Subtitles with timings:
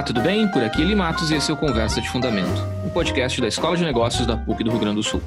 [0.00, 0.48] Olá, tudo bem?
[0.48, 3.76] Por aqui Eli Matos e esse é o Conversa de Fundamento, um podcast da Escola
[3.76, 5.20] de Negócios da PUC do Rio Grande do Sul.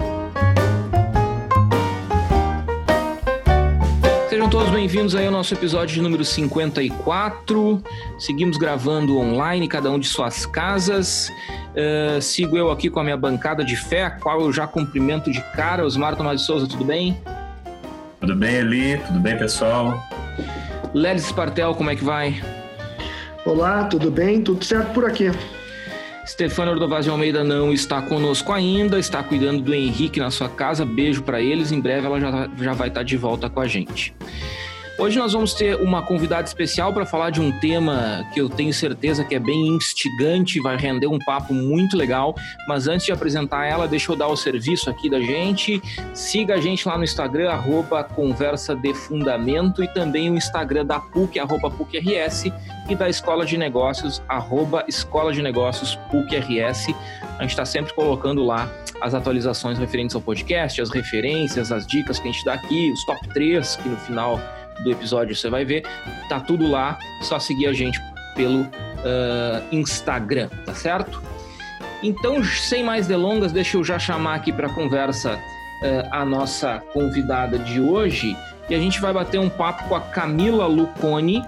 [4.27, 7.83] Sejam todos bem-vindos aí ao nosso episódio de número 54.
[8.17, 11.29] Seguimos gravando online, cada um de suas casas.
[11.75, 15.31] Uh, sigo eu aqui com a minha bancada de fé, a qual eu já cumprimento
[15.31, 15.85] de cara.
[15.85, 17.15] Osmar Tomás de Souza, tudo bem?
[18.19, 18.97] Tudo bem, Eli?
[19.05, 20.03] Tudo bem, pessoal?
[20.95, 22.41] Lelis Spartel, como é que vai?
[23.45, 24.41] Olá, tudo bem?
[24.41, 25.25] Tudo certo por aqui.
[26.25, 30.85] Stefano Ordovaz de Almeida não está conosco ainda, está cuidando do Henrique na sua casa.
[30.85, 31.69] Beijo para eles.
[31.69, 34.15] Em breve ela já, já vai estar de volta com a gente.
[34.95, 38.71] Hoje nós vamos ter uma convidada especial para falar de um tema que eu tenho
[38.71, 42.35] certeza que é bem instigante, vai render um papo muito legal.
[42.67, 45.81] Mas antes de apresentar ela, deixa eu dar o serviço aqui da gente.
[46.13, 50.99] Siga a gente lá no Instagram, arroba Conversa de Fundamento, e também o Instagram da
[50.99, 52.53] PUC, arroba PUCRS,
[52.87, 56.93] e da Escola de Negócios, arroba Escola de Negócios PUCRS.
[57.39, 58.69] A gente está sempre colocando lá
[59.01, 63.03] as atualizações referentes ao podcast, as referências, as dicas que a gente dá aqui, os
[63.05, 64.39] top 3 que no final
[64.83, 65.83] do episódio você vai ver.
[66.29, 67.99] Tá tudo lá, só seguir a gente
[68.35, 71.21] pelo uh, Instagram, tá certo?
[72.01, 77.57] Então, sem mais delongas, deixa eu já chamar aqui para conversa uh, a nossa convidada
[77.57, 78.35] de hoje
[78.69, 81.43] e a gente vai bater um papo com a Camila Luconi,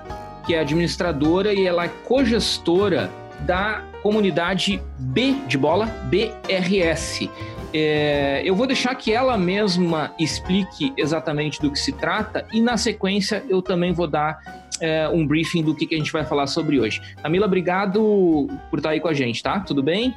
[0.45, 3.09] que é administradora e ela é cogestora
[3.41, 7.29] da comunidade B de bola, BRS.
[7.77, 12.77] É, eu vou deixar que ela mesma explique exatamente do que se trata e na
[12.77, 14.39] sequência eu também vou dar
[14.79, 17.01] é, um briefing do que, que a gente vai falar sobre hoje.
[17.21, 19.59] Camila, obrigado por estar aí com a gente, tá?
[19.59, 20.15] Tudo bem?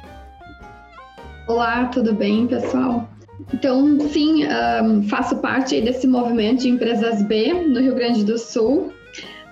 [1.49, 3.09] Olá, tudo bem, pessoal?
[3.53, 4.45] Então, sim,
[4.81, 8.93] um, faço parte desse movimento de empresas B no Rio Grande do Sul.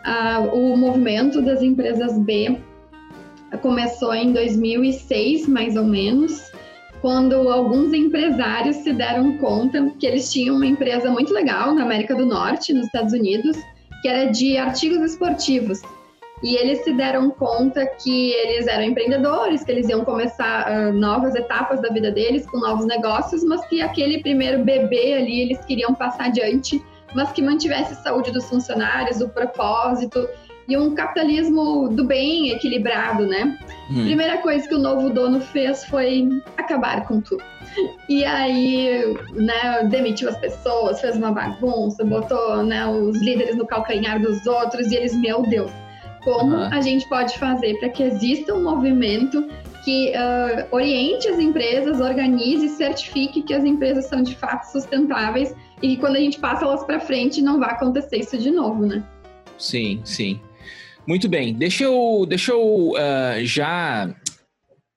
[0.05, 2.57] Uh, o movimento das empresas B
[3.61, 6.49] começou em 2006, mais ou menos,
[7.01, 12.15] quando alguns empresários se deram conta que eles tinham uma empresa muito legal na América
[12.15, 13.57] do Norte, nos Estados Unidos,
[14.01, 15.81] que era de artigos esportivos.
[16.43, 21.33] E eles se deram conta que eles eram empreendedores, que eles iam começar uh, novas
[21.33, 25.95] etapas da vida deles com novos negócios, mas que aquele primeiro bebê ali eles queriam
[25.95, 26.83] passar adiante,
[27.15, 30.27] mas que mantivesse a saúde dos funcionários, o propósito
[30.67, 33.57] e um capitalismo do bem equilibrado, né?
[33.89, 34.03] Hum.
[34.03, 37.43] Primeira coisa que o novo dono fez foi acabar com tudo.
[38.09, 44.19] E aí, né, demitiu as pessoas, fez uma bagunça, botou né, os líderes no calcanhar
[44.21, 45.71] dos outros e eles, meu Deus,
[46.23, 46.63] como uhum.
[46.63, 49.47] a gente pode fazer para que exista um movimento
[49.85, 55.55] que uh, oriente as empresas, organize e certifique que as empresas são de fato sustentáveis
[55.81, 58.85] e que quando a gente passa elas para frente não vai acontecer isso de novo,
[58.85, 59.01] né?
[59.57, 60.41] Sim, sim.
[61.07, 64.13] Muito bem, deixa eu, deixa eu uh, já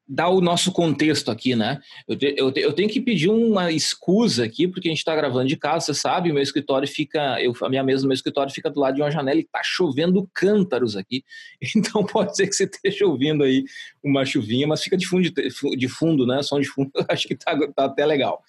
[0.09, 1.81] dar o nosso contexto aqui, né?
[2.09, 5.15] Eu, te, eu, te, eu, tenho que pedir uma excusa aqui, porque a gente está
[5.15, 8.53] gravando de casa, você sabe, meu escritório fica, eu, a minha mesa do meu escritório
[8.53, 11.23] fica do lado de uma janela e está chovendo cântaros aqui,
[11.77, 13.63] então pode ser que você esteja ouvindo aí
[14.03, 16.43] uma chuvinha, mas fica de fundo, de, de fundo né?
[16.43, 18.43] Som de fundo, acho que está tá até legal.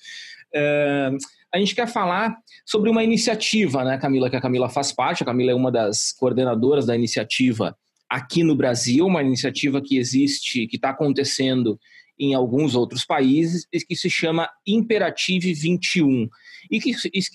[0.52, 1.16] Uh,
[1.54, 5.24] a gente quer falar sobre uma iniciativa, né, Camila, que a Camila faz parte.
[5.24, 7.76] A Camila é uma das coordenadoras da iniciativa
[8.10, 11.80] aqui no Brasil, uma iniciativa que existe, que está acontecendo
[12.20, 16.30] em alguns outros países, e que se chama Imperative 21.
[16.70, 16.92] E que,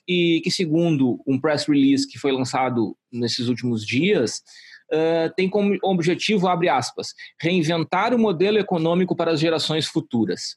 [0.06, 4.43] e que, segundo um press release que foi lançado nesses últimos dias,
[4.93, 10.56] uh, tem como objetivo, abre aspas, reinventar o modelo econômico para as gerações futuras.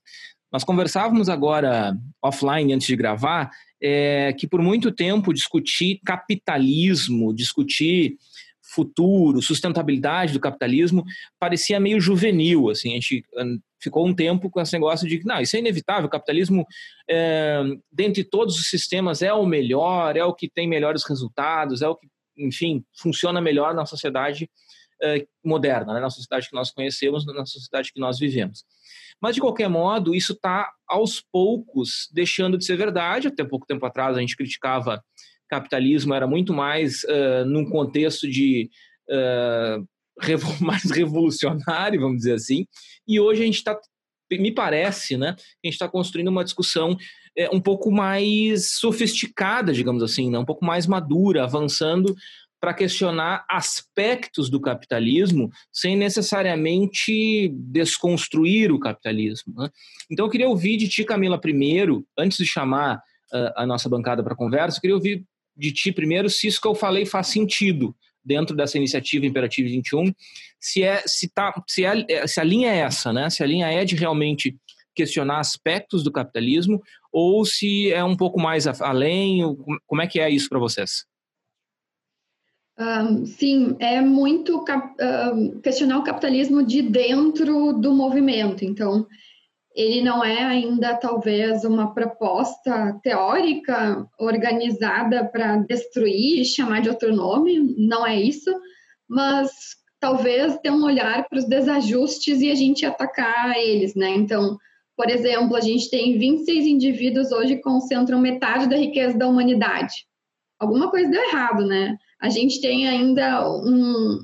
[0.51, 3.51] Nós conversávamos agora offline antes de gravar
[3.81, 8.17] é, que por muito tempo discutir capitalismo, discutir
[8.61, 11.03] futuro, sustentabilidade do capitalismo
[11.39, 13.23] parecia meio juvenil, assim, a gente
[13.81, 16.67] ficou um tempo com esse negócio de que, não, isso é inevitável, o capitalismo,
[17.09, 17.61] é,
[17.91, 21.95] dentre todos os sistemas, é o melhor, é o que tem melhores resultados, é o
[21.95, 22.07] que,
[22.37, 24.49] enfim, funciona melhor na sociedade
[25.01, 28.65] é, moderna, né, na sociedade que nós conhecemos, na sociedade que nós vivemos.
[29.21, 33.27] Mas, de qualquer modo, isso está aos poucos deixando de ser verdade.
[33.27, 35.01] Até pouco tempo atrás a gente criticava
[35.49, 38.69] capitalismo, era muito mais uh, num contexto de
[39.09, 39.85] uh,
[40.63, 42.65] mais revolucionário, vamos dizer assim.
[43.07, 43.77] E hoje a gente está,
[44.31, 46.95] me parece, né, a gente está construindo uma discussão
[47.37, 52.15] é, um pouco mais sofisticada, digamos assim, né, um pouco mais madura, avançando
[52.59, 59.53] para questionar aspectos do capitalismo sem necessariamente desconstruir o capitalismo.
[59.55, 59.69] Né?
[60.11, 62.97] Então, eu queria ouvir de ti, Camila, primeiro, antes de chamar
[63.33, 65.25] uh, a nossa bancada para conversa, eu queria ouvir
[65.55, 70.13] de ti primeiro se isso que eu falei faz sentido dentro dessa iniciativa Imperativa 21,
[70.59, 73.29] se, é, se, tá, se, é, se a linha é essa, né?
[73.29, 74.55] se a linha é de realmente
[74.93, 79.41] questionar aspectos do capitalismo ou se é um pouco mais além,
[79.85, 81.05] como é que é isso para vocês?
[83.25, 88.63] Sim, é muito um, questionar o capitalismo de dentro do movimento.
[88.63, 89.05] Então,
[89.75, 97.59] ele não é ainda talvez uma proposta teórica organizada para destruir, chamar de outro nome,
[97.77, 98.49] não é isso,
[99.07, 99.51] mas
[99.99, 104.09] talvez ter um olhar para os desajustes e a gente atacar eles, né?
[104.09, 104.57] Então,
[104.95, 110.05] por exemplo, a gente tem 26 indivíduos hoje que concentram metade da riqueza da humanidade.
[110.57, 111.97] Alguma coisa deu errado, né?
[112.19, 114.21] A gente tem ainda um,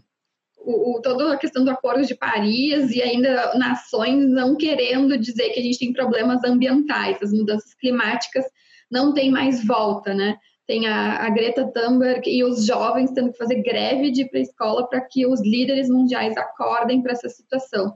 [0.57, 5.49] o, o, toda a questão do Acordo de Paris e ainda nações não querendo dizer
[5.51, 8.45] que a gente tem problemas ambientais, as mudanças climáticas
[8.91, 10.37] não tem mais volta, né?
[10.67, 14.39] Tem a, a Greta Thunberg e os jovens tendo que fazer greve de ir para
[14.39, 17.95] a escola para que os líderes mundiais acordem para essa situação.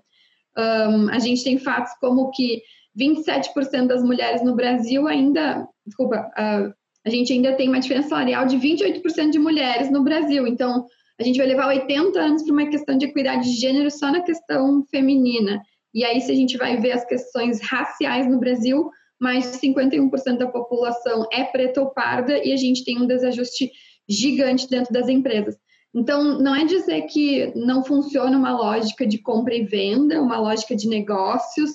[0.57, 2.61] Um, a gente tem fatos como que
[2.97, 6.73] 27% das mulheres no Brasil ainda, desculpa, uh,
[7.05, 10.45] a gente ainda tem uma diferença salarial de 28% de mulheres no Brasil.
[10.45, 10.85] Então,
[11.19, 14.21] a gente vai levar 80 anos para uma questão de equidade de gênero só na
[14.21, 15.61] questão feminina.
[15.93, 20.37] E aí, se a gente vai ver as questões raciais no Brasil, mais de 51%
[20.37, 23.69] da população é preta ou parda e a gente tem um desajuste
[24.07, 25.57] gigante dentro das empresas.
[25.93, 30.75] Então, não é dizer que não funciona uma lógica de compra e venda, uma lógica
[30.75, 31.71] de negócios,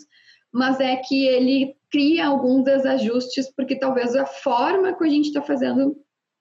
[0.55, 5.43] mas é que ele cria alguns desajustes, porque talvez a forma que a gente está
[5.43, 5.97] fazendo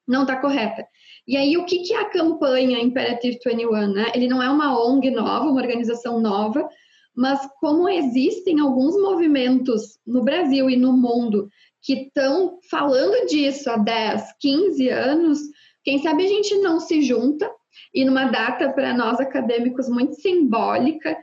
[0.08, 0.86] não está correta.
[1.28, 3.88] E aí, o que, que é a campanha Imperative 21?
[3.88, 4.12] Né?
[4.14, 6.70] Ele não é uma ONG nova, uma organização nova,
[7.16, 11.50] mas como existem alguns movimentos no Brasil e no mundo
[11.82, 15.40] que estão falando disso há 10, 15 anos,
[15.84, 17.50] quem sabe a gente não se junta
[17.92, 21.18] e numa data para nós acadêmicos muito simbólica,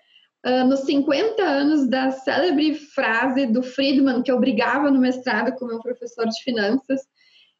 [0.46, 5.66] uh, nos 50 anos da célebre frase do Friedman, que eu brigava no mestrado com
[5.66, 7.00] meu professor de finanças,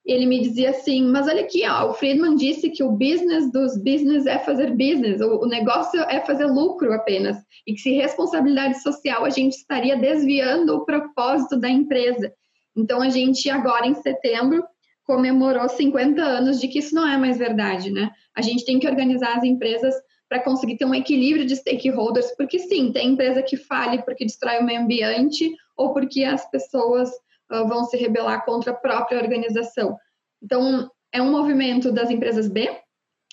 [0.04, 3.76] ele me dizia assim, mas olha aqui, ó, o Friedman disse que o business dos
[3.76, 7.36] business é fazer business, o, o negócio é fazer lucro apenas,
[7.66, 12.32] e que se responsabilidade social a gente estaria desviando o propósito da empresa.
[12.74, 14.64] Então a gente agora em setembro
[15.04, 18.10] comemorou 50 anos de que isso não é mais verdade, né?
[18.34, 19.94] A gente tem que organizar as empresas
[20.30, 24.60] para conseguir ter um equilíbrio de stakeholders, porque sim, tem empresa que fale porque destrói
[24.60, 27.10] o meio ambiente ou porque as pessoas
[27.52, 29.98] uh, vão se rebelar contra a própria organização.
[30.40, 32.70] Então, é um movimento das empresas B,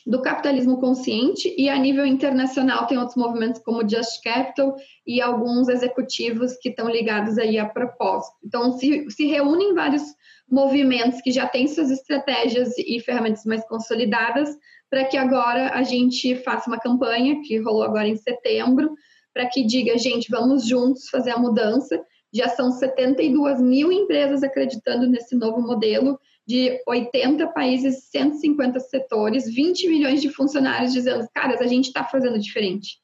[0.08, 5.68] do capitalismo consciente e a nível internacional tem outros movimentos como Just Capital e alguns
[5.68, 8.38] executivos que estão ligados aí a propósito.
[8.44, 10.02] Então, se, se reúnem vários
[10.50, 14.50] movimentos que já têm suas estratégias e ferramentas mais consolidadas
[14.90, 18.94] para que agora a gente faça uma campanha que rolou agora em setembro
[19.34, 22.02] para que diga, gente, vamos juntos fazer a mudança.
[22.34, 29.90] Já são 72 mil empresas acreditando nesse novo modelo de 80 países, 150 setores, 20
[29.90, 32.98] milhões de funcionários dizendo, caras, a gente está fazendo diferente.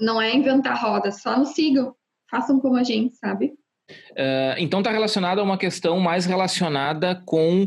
[0.00, 1.94] Não é inventar roda, só nos sigam,
[2.30, 3.54] façam como a gente, sabe?
[4.12, 7.66] Uh, então está relacionado a uma questão mais relacionada com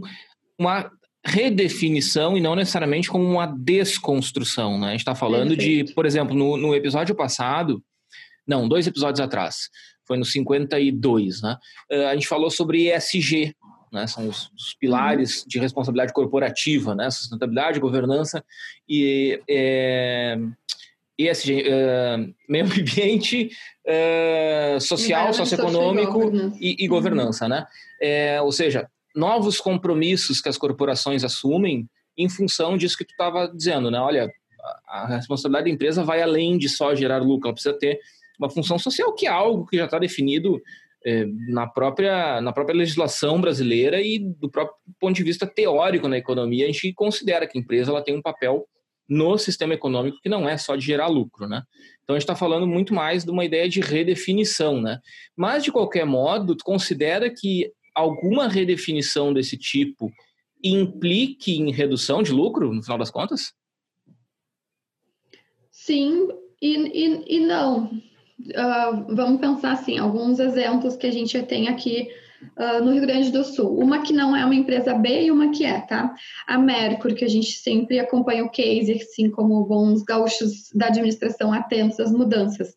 [0.57, 0.91] uma
[1.23, 4.87] redefinição e não necessariamente como uma desconstrução, né?
[4.87, 7.83] A gente está falando de, por exemplo, no, no episódio passado,
[8.47, 9.69] não, dois episódios atrás,
[10.05, 11.57] foi no 52, né?
[11.91, 13.55] Uh, a gente falou sobre ESG,
[13.91, 14.07] né?
[14.07, 15.47] São os, os pilares uhum.
[15.47, 17.09] de responsabilidade corporativa, né?
[17.11, 18.43] Sustentabilidade, governança
[18.89, 20.37] e é,
[21.17, 23.51] ESG, uh, meio ambiente,
[23.85, 27.49] uh, social, socioeconômico e, e, governança, uhum.
[27.51, 27.67] né?
[28.01, 31.87] É, ou seja, novos compromissos que as corporações assumem
[32.17, 33.99] em função disso que tu estava dizendo, né?
[33.99, 34.31] Olha,
[34.87, 37.99] a responsabilidade da empresa vai além de só gerar lucro, ela precisa ter
[38.39, 40.61] uma função social que é algo que já está definido
[41.05, 46.17] é, na, própria, na própria legislação brasileira e do próprio ponto de vista teórico na
[46.17, 48.67] economia, a gente considera que a empresa ela tem um papel
[49.09, 51.63] no sistema econômico que não é só de gerar lucro, né?
[52.03, 54.99] Então a gente está falando muito mais de uma ideia de redefinição, né?
[55.35, 60.11] Mas de qualquer modo, tu considera que alguma redefinição desse tipo
[60.63, 63.53] implique em redução de lucro, no final das contas?
[65.71, 66.27] Sim
[66.61, 72.07] e, e, e não uh, vamos pensar assim, alguns exemplos que a gente tem aqui
[72.57, 73.77] uh, no Rio Grande do Sul.
[73.77, 76.13] Uma que não é uma empresa B e uma que é, tá?
[76.47, 81.51] A Mercury, que a gente sempre acompanha o case, assim como bons gaúchos da administração
[81.51, 82.75] atentos às mudanças.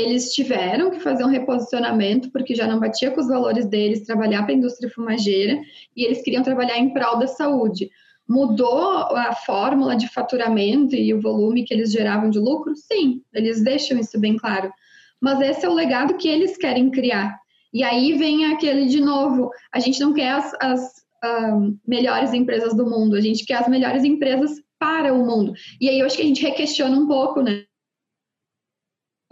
[0.00, 4.42] Eles tiveram que fazer um reposicionamento porque já não batia com os valores deles trabalhar
[4.42, 5.60] para a indústria fumageira
[5.96, 7.90] e eles queriam trabalhar em prol da saúde.
[8.28, 12.74] Mudou a fórmula de faturamento e o volume que eles geravam de lucro?
[12.76, 14.72] Sim, eles deixam isso bem claro.
[15.20, 17.38] Mas esse é o legado que eles querem criar.
[17.72, 20.80] E aí vem aquele de novo: a gente não quer as, as
[21.24, 25.52] uh, melhores empresas do mundo, a gente quer as melhores empresas para o mundo.
[25.80, 27.64] E aí eu acho que a gente requestiona um pouco, né?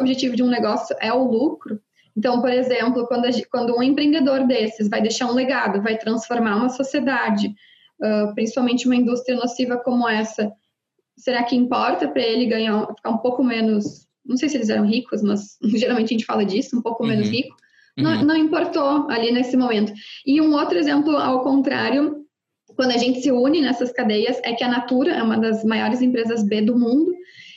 [0.00, 1.80] Objetivo de um negócio é o lucro.
[2.16, 6.56] Então, por exemplo, quando, gente, quando um empreendedor desses vai deixar um legado, vai transformar
[6.56, 7.54] uma sociedade,
[8.00, 10.52] uh, principalmente uma indústria nociva como essa,
[11.16, 14.86] será que importa para ele ganhar, ficar um pouco menos, não sei se eles eram
[14.86, 17.10] ricos, mas geralmente a gente fala disso, um pouco uhum.
[17.10, 17.56] menos rico,
[17.96, 18.24] não, uhum.
[18.24, 19.92] não importou ali nesse momento.
[20.24, 22.24] E um outro exemplo ao contrário,
[22.76, 26.00] quando a gente se une nessas cadeias, é que a Natura é uma das maiores
[26.00, 27.12] empresas B do mundo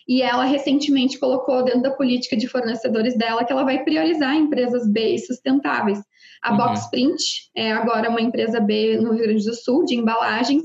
[0.08, 4.90] e ela recentemente colocou dentro da política de fornecedores dela que ela vai priorizar empresas
[4.92, 6.00] B e sustentáveis.
[6.42, 6.58] A uhum.
[6.58, 7.24] Boxprint
[7.56, 10.64] é agora uma empresa B no Rio Grande do Sul de embalagens,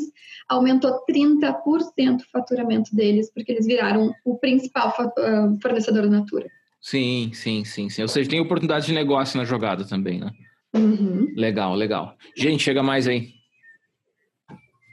[0.48, 6.46] aumentou 30% o faturamento deles porque eles viraram o principal ah, fornecedor da Natura.
[6.80, 8.02] Sim, sim, sim, sim.
[8.02, 10.30] Ou seja, tem oportunidade de negócio na jogada também, né?
[10.74, 11.32] Uhum.
[11.34, 12.16] Legal, legal.
[12.36, 13.35] Gente, chega mais aí.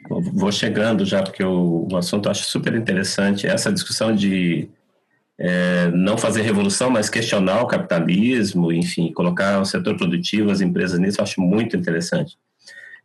[0.09, 3.47] Vou chegando já, porque o, o assunto eu acho super interessante.
[3.47, 4.69] Essa discussão de
[5.37, 10.99] é, não fazer revolução, mas questionar o capitalismo, enfim, colocar o setor produtivo, as empresas
[10.99, 12.37] nisso, eu acho muito interessante.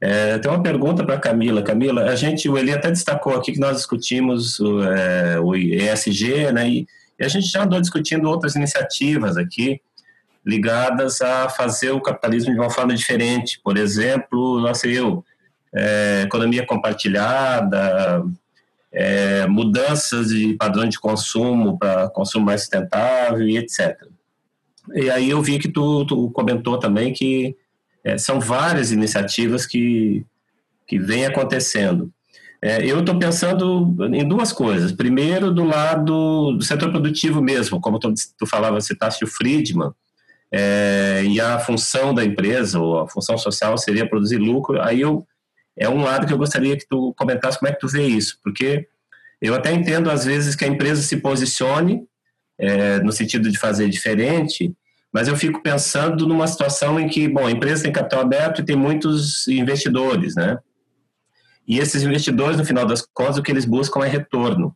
[0.00, 1.62] É, tem uma pergunta para Camila.
[1.62, 6.52] Camila, a gente, o Eli até destacou aqui que nós discutimos o, é, o ESG,
[6.52, 6.68] né?
[6.68, 6.86] E,
[7.18, 9.80] e a gente já andou discutindo outras iniciativas aqui
[10.46, 13.60] ligadas a fazer o capitalismo de uma forma diferente.
[13.62, 15.24] Por exemplo, não sei eu,
[15.74, 18.24] é, economia compartilhada,
[18.92, 23.96] é, mudanças de padrão de consumo para consumo mais sustentável e etc.
[24.94, 27.56] E aí eu vi que tu, tu comentou também que
[28.02, 30.24] é, são várias iniciativas que,
[30.86, 32.10] que vêm acontecendo.
[32.60, 34.90] É, eu estou pensando em duas coisas.
[34.90, 39.92] Primeiro, do lado do setor produtivo mesmo, como tu, tu falava, citaste o Friedman,
[40.50, 44.80] é, e a função da empresa, ou a função social seria produzir lucro.
[44.80, 45.24] Aí eu,
[45.78, 48.38] é um lado que eu gostaria que tu comentasse como é que tu vê isso,
[48.42, 48.88] porque
[49.40, 52.02] eu até entendo às vezes que a empresa se posicione
[52.58, 54.74] é, no sentido de fazer diferente,
[55.12, 58.64] mas eu fico pensando numa situação em que, bom, a empresa tem capital aberto e
[58.64, 60.58] tem muitos investidores, né?
[61.66, 64.74] E esses investidores, no final das contas, o que eles buscam é retorno.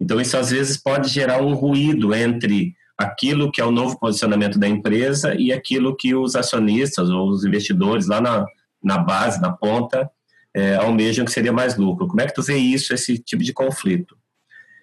[0.00, 4.58] Então, isso às vezes pode gerar um ruído entre aquilo que é o novo posicionamento
[4.58, 8.44] da empresa e aquilo que os acionistas ou os investidores lá na,
[8.82, 10.10] na base, na ponta,
[10.54, 12.08] é, almejam que seria mais lucro.
[12.08, 14.16] Como é que tu vê isso, esse tipo de conflito?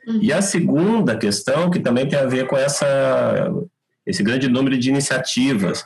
[0.08, 0.20] Uhum.
[0.22, 3.52] E a segunda questão, que também tem a ver com essa,
[4.06, 5.84] esse grande número de iniciativas,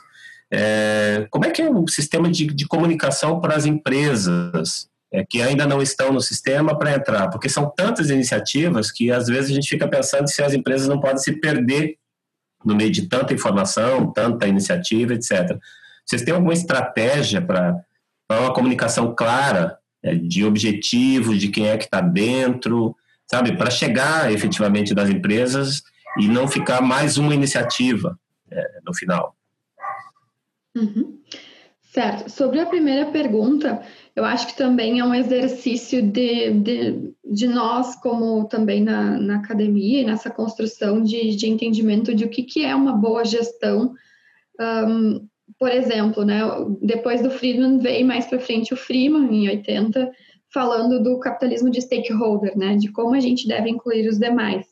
[0.52, 4.88] é, como é que é o sistema de, de comunicação para as empresas?
[5.12, 9.26] é, que ainda não estão no sistema para entrar, porque são tantas iniciativas que às
[9.26, 11.96] vezes a gente fica pensando se as empresas não podem se perder
[12.64, 15.58] no meio de tanta informação, tanta iniciativa, etc.
[16.06, 17.78] Vocês têm alguma estratégia para
[18.40, 22.96] uma comunicação clara é, de objetivos, de quem é que está dentro,
[23.26, 25.82] sabe, para chegar efetivamente das empresas
[26.18, 28.18] e não ficar mais uma iniciativa
[28.50, 29.36] é, no final?
[30.74, 31.18] Uhum.
[31.92, 32.30] Certo.
[32.30, 33.82] Sobre a primeira pergunta,
[34.16, 39.36] eu acho que também é um exercício de, de, de nós, como também na, na
[39.36, 43.94] academia, nessa construção de, de entendimento de o que, que é uma boa gestão.
[44.58, 45.28] Um,
[45.62, 46.40] por exemplo, né,
[46.80, 50.10] depois do Friedman veio mais para frente o Freeman, em 80,
[50.52, 54.66] falando do capitalismo de stakeholder, né, de como a gente deve incluir os demais.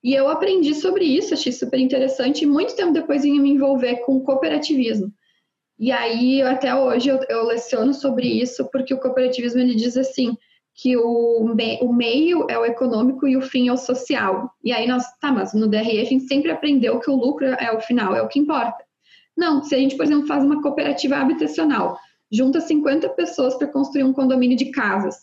[0.00, 3.96] E eu aprendi sobre isso, achei super interessante, e muito tempo depois vim me envolver
[4.04, 5.12] com cooperativismo.
[5.76, 10.36] E aí, até hoje, eu, eu leciono sobre isso, porque o cooperativismo ele diz assim,
[10.72, 14.48] que o, me, o meio é o econômico e o fim é o social.
[14.62, 17.72] E aí nós, tá, mas no DRE a gente sempre aprendeu que o lucro é
[17.72, 18.86] o final, é o que importa.
[19.38, 21.96] Não, se a gente, por exemplo, faz uma cooperativa habitacional,
[22.28, 25.14] junta 50 pessoas para construir um condomínio de casas,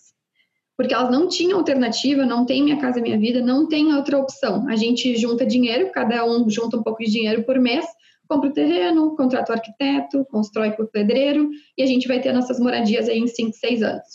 [0.77, 4.69] porque elas não tinham alternativa, não tem Minha Casa Minha Vida, não tem outra opção.
[4.69, 7.85] A gente junta dinheiro, cada um junta um pouco de dinheiro por mês,
[8.25, 12.31] compra o terreno, contrata o arquiteto, constrói com o pedreiro e a gente vai ter
[12.31, 14.07] nossas moradias aí em 5, 6 anos.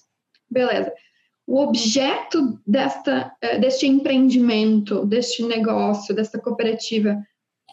[0.50, 0.90] Beleza.
[1.46, 7.22] O objeto desta, eh, deste empreendimento, deste negócio, desta cooperativa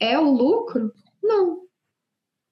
[0.01, 0.91] é o lucro?
[1.23, 1.66] Não.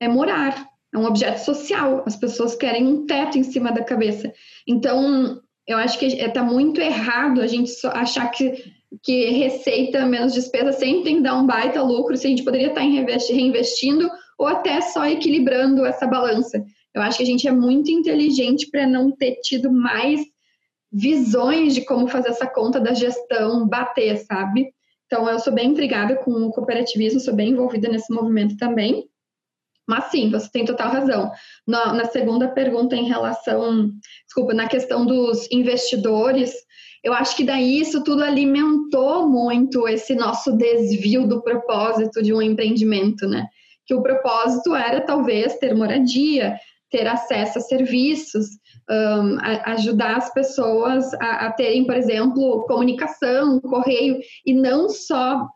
[0.05, 0.67] É morar.
[0.93, 2.03] É um objeto social.
[2.05, 4.31] As pessoas querem um teto em cima da cabeça.
[4.67, 10.71] Então, eu acho que está muito errado a gente achar que que receita menos despesa
[10.71, 15.85] sempre dá um baita lucro, se a gente poderia estar reinvestindo ou até só equilibrando
[15.85, 16.63] essa balança.
[16.93, 20.21] Eu acho que a gente é muito inteligente para não ter tido mais
[20.91, 24.69] visões de como fazer essa conta da gestão bater, sabe?
[25.05, 29.07] Então, eu sou bem intrigada com o cooperativismo, sou bem envolvida nesse movimento também.
[29.87, 31.31] Mas sim, você tem total razão.
[31.67, 33.91] Na, na, segunda pergunta, em relação,
[34.25, 36.53] desculpa, na questão dos investidores,
[37.03, 42.41] eu acho que daí isso tudo alimentou muito esse nosso desvio do propósito de um
[42.41, 43.47] empreendimento, né?
[43.85, 46.57] Que o propósito era talvez ter moradia,
[46.89, 48.47] ter acesso a serviços,
[48.89, 55.47] um, a, ajudar as pessoas a, a terem, por exemplo, comunicação, correio, e não só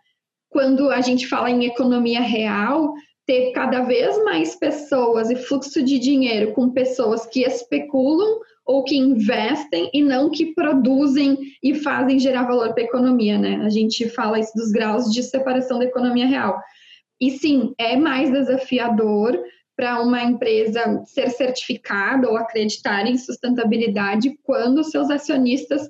[0.50, 2.94] quando a gente fala em economia real,
[3.30, 8.98] ter cada vez mais pessoas e fluxo de dinheiro com pessoas que especulam ou que
[8.98, 13.62] investem e não que produzem e fazem gerar valor para a economia, né?
[13.64, 16.60] A gente fala isso dos graus de separação da economia real.
[17.22, 19.40] E sim, é mais desafiador
[19.76, 25.88] para uma empresa ser certificada ou acreditar em sustentabilidade quando seus acionistas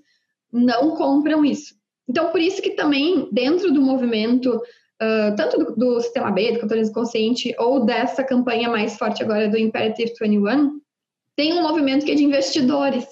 [0.51, 1.73] não compram isso.
[2.05, 4.59] Então, por isso que também, dentro do movimento
[5.01, 9.47] uh, tanto do, do, sistema B, do capitalismo consciente, ou dessa campanha mais forte agora
[9.47, 10.79] do Imperative 21,
[11.35, 13.07] tem um movimento que é de investidores.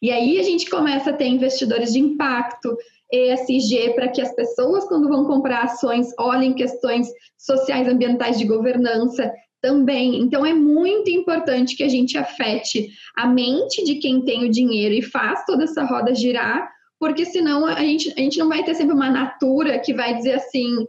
[0.00, 2.76] E aí a gente começa a ter investidores de impacto,
[3.12, 9.32] ESG, para que as pessoas, quando vão comprar ações, olhem questões sociais, ambientais, de governança
[9.60, 10.20] também.
[10.20, 14.94] Então, é muito importante que a gente afete a mente de quem tem o dinheiro
[14.94, 16.68] e faz toda essa roda girar,
[16.98, 20.34] porque senão a gente, a gente não vai ter sempre uma natura que vai dizer
[20.34, 20.86] assim: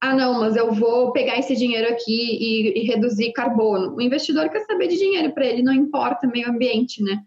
[0.00, 3.96] ah, não, mas eu vou pegar esse dinheiro aqui e, e reduzir carbono.
[3.96, 7.20] O investidor quer saber de dinheiro para ele, não importa meio ambiente, né?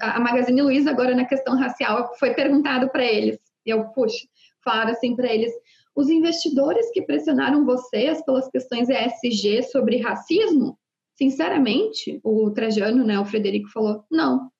[0.00, 4.26] A Magazine Luiza, agora na questão racial, foi perguntado para eles, eu, puxa,
[4.64, 5.52] falaram assim para eles:
[5.94, 10.78] os investidores que pressionaram vocês pelas questões ESG sobre racismo,
[11.16, 14.50] sinceramente, o Trajano, né, o Frederico falou: não.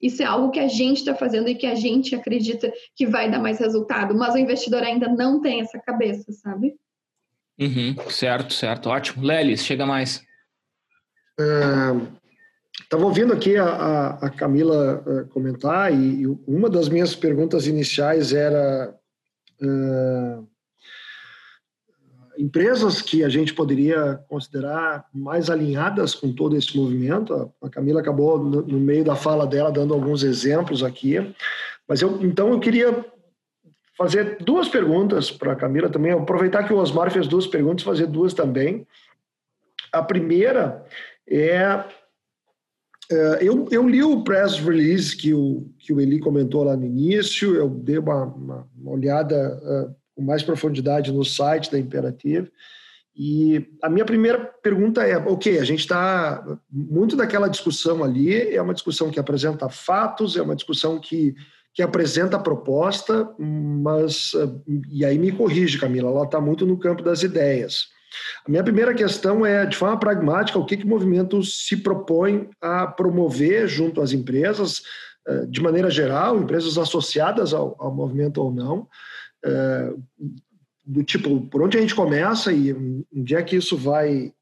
[0.00, 3.30] Isso é algo que a gente está fazendo e que a gente acredita que vai
[3.30, 6.74] dar mais resultado, mas o investidor ainda não tem essa cabeça, sabe?
[7.60, 8.88] Uhum, certo, certo.
[8.88, 9.24] Ótimo.
[9.24, 10.22] Lelis, chega mais.
[12.82, 17.66] Estava é, ouvindo aqui a, a Camila uh, comentar e, e, uma das minhas perguntas
[17.66, 18.94] iniciais era
[19.62, 20.48] uh,
[22.38, 27.34] empresas que a gente poderia considerar mais alinhadas com todo esse movimento.
[27.34, 31.16] A, a Camila acabou no, no, meio da fala dela dando alguns exemplos aqui,
[31.86, 33.04] mas eu então eu queria
[34.00, 38.06] fazer duas perguntas para a Camila também, aproveitar que o Osmar fez duas perguntas, fazer
[38.06, 38.86] duas também.
[39.92, 40.82] A primeira
[41.28, 41.84] é,
[43.12, 46.86] é eu, eu, li o press release que o, que o Eli comentou lá no
[46.86, 52.50] início, eu dei uma, uma, uma olhada uh, com mais profundidade no site da Imperative,
[53.14, 58.62] e a minha primeira pergunta é, ok, a gente está muito daquela discussão ali, é
[58.62, 61.34] uma discussão que apresenta fatos, é uma discussão que
[61.74, 64.32] que apresenta a proposta, mas,
[64.90, 67.86] e aí me corrige, Camila, ela está muito no campo das ideias.
[68.44, 72.48] A minha primeira questão é, de forma pragmática, o que, que o movimento se propõe
[72.60, 74.82] a promover junto às empresas,
[75.28, 78.88] eh, de maneira geral, empresas associadas ao, ao movimento ou não,
[79.44, 79.94] eh,
[80.84, 82.72] do tipo, por onde a gente começa e
[83.14, 84.32] onde é que isso vai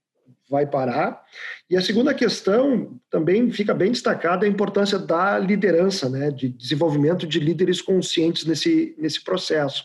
[0.49, 1.23] vai parar.
[1.69, 7.27] E a segunda questão também fica bem destacada a importância da liderança, né, de desenvolvimento
[7.27, 9.85] de líderes conscientes nesse, nesse processo.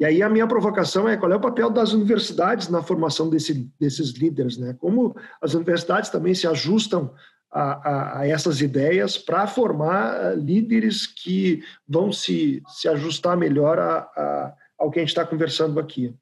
[0.00, 3.70] E aí a minha provocação é qual é o papel das universidades na formação desse,
[3.78, 4.74] desses líderes, né?
[4.80, 7.14] Como as universidades também se ajustam
[7.52, 13.78] a, a, a essas ideias para formar eh, líderes que vão se, se ajustar melhor
[13.78, 16.12] a, a ao que a gente está conversando aqui.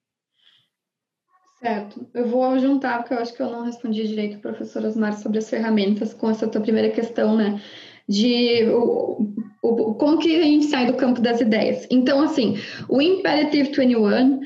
[1.60, 2.06] Certo.
[2.14, 5.50] Eu vou juntar, porque eu acho que eu não respondi direito, professor Osmar, sobre as
[5.50, 7.60] ferramentas com essa tua primeira questão, né?
[8.08, 9.26] De o,
[9.62, 11.86] o, como que a gente sai do campo das ideias.
[11.90, 12.56] Então, assim,
[12.88, 14.40] o Imperative 21, uh,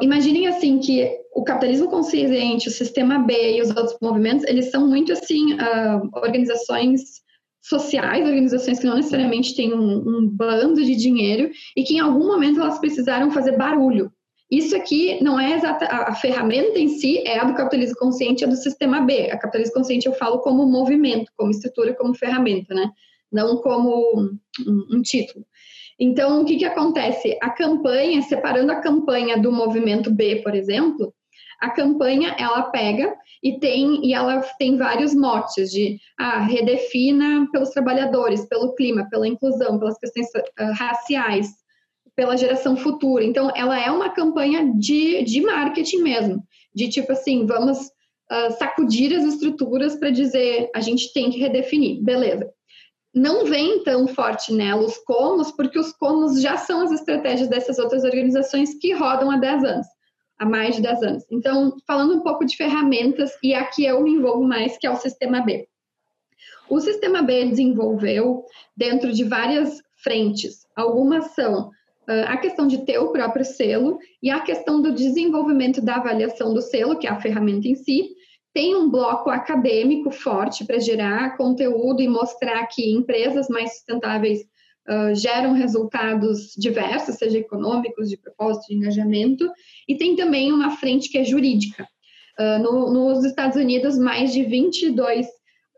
[0.00, 4.88] imaginem assim que o capitalismo consciente, o sistema B e os outros movimentos, eles são
[4.88, 7.20] muito assim, uh, organizações
[7.62, 12.26] sociais, organizações que não necessariamente têm um, um bando de dinheiro e que em algum
[12.26, 14.10] momento elas precisaram fazer barulho
[14.50, 18.46] isso aqui não é exata a, ferramenta em si é a do capitalismo consciente, é
[18.46, 19.30] do sistema B.
[19.30, 22.90] A capitalismo consciente eu falo como movimento, como estrutura, como ferramenta, né?
[23.30, 25.46] Não como um, um título.
[25.98, 27.38] Então, o que, que acontece?
[27.40, 31.14] A campanha, separando a campanha do movimento B, por exemplo,
[31.60, 37.70] a campanha ela pega e tem e ela tem vários motes de ah, redefina pelos
[37.70, 41.48] trabalhadores, pelo clima, pela inclusão, pelas questões uh, raciais,
[42.20, 43.24] pela geração futura.
[43.24, 49.16] Então, ela é uma campanha de, de marketing mesmo, de tipo assim, vamos uh, sacudir
[49.16, 52.46] as estruturas para dizer a gente tem que redefinir, beleza.
[53.14, 57.78] não vem tão forte nela os comos, porque os comos já são as estratégias dessas
[57.78, 59.86] outras organizações que rodam há 10 anos,
[60.38, 61.24] há mais de 10 anos.
[61.30, 64.96] Então, falando um pouco de ferramentas, e aqui eu me envolvo mais, que é o
[64.96, 65.66] Sistema B.
[66.68, 68.44] O Sistema B desenvolveu
[68.76, 70.66] dentro de várias frentes.
[70.76, 71.70] Algumas são
[72.26, 76.60] a questão de ter o próprio selo e a questão do desenvolvimento da avaliação do
[76.60, 78.10] selo, que é a ferramenta em si,
[78.52, 84.40] tem um bloco acadêmico forte para gerar conteúdo e mostrar que empresas mais sustentáveis
[84.88, 89.48] uh, geram resultados diversos, seja econômicos, de propósito, de engajamento,
[89.88, 91.86] e tem também uma frente que é jurídica.
[92.38, 95.26] Uh, no, nos Estados Unidos, mais de 22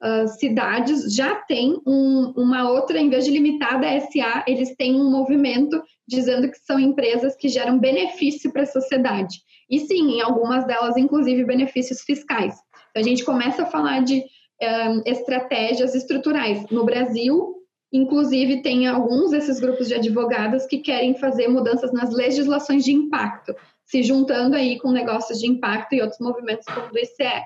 [0.02, 5.00] uh, cidades já têm um, uma outra, em vez de limitada a SA, eles têm
[5.00, 9.38] um movimento dizendo que são empresas que geram benefício para a sociedade.
[9.70, 12.54] E sim, em algumas delas, inclusive, benefícios fiscais.
[12.90, 14.22] Então, a gente começa a falar de
[14.62, 16.68] um, estratégias estruturais.
[16.70, 17.54] No Brasil,
[17.92, 23.54] inclusive, tem alguns desses grupos de advogados que querem fazer mudanças nas legislações de impacto,
[23.84, 27.42] se juntando aí com negócios de impacto e outros movimentos como o do ICE.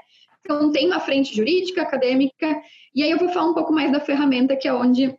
[0.46, 2.62] Então, tem uma frente jurídica, acadêmica,
[2.94, 5.12] e aí eu vou falar um pouco mais da ferramenta, que é onde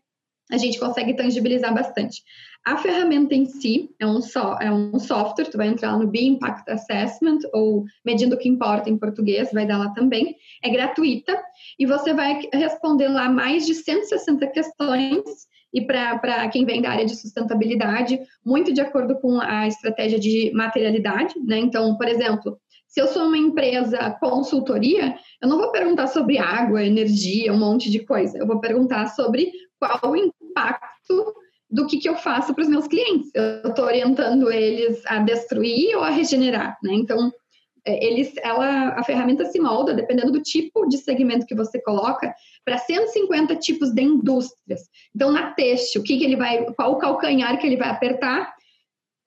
[0.50, 2.24] a gente consegue tangibilizar bastante.
[2.66, 6.26] A ferramenta em si é um, so, é um software, tu vai entrar no Be
[6.26, 10.36] Impact Assessment, ou Medindo o que Importa em português, vai dar lá também.
[10.63, 11.38] É gratuita
[11.78, 17.06] e você vai responder lá mais de 160 questões e para quem vem da área
[17.06, 21.60] de sustentabilidade, muito de acordo com a estratégia de materialidade, né?
[21.60, 22.58] Então, por exemplo,
[22.98, 27.92] se eu sou uma empresa consultoria, eu não vou perguntar sobre água, energia, um monte
[27.92, 28.40] de coisa.
[28.40, 31.36] Eu vou perguntar sobre qual o impacto
[31.70, 33.30] do que, que eu faço para os meus clientes.
[33.36, 36.92] Eu estou orientando eles a destruir ou a regenerar, né?
[36.96, 37.32] Então,
[37.86, 42.34] é, eles, ela, a ferramenta se molda, dependendo do tipo de segmento que você coloca,
[42.66, 44.90] para 150 tipos de indústrias.
[45.16, 48.57] Então, na teste, o que, que ele vai, qual o calcanhar que ele vai apertar,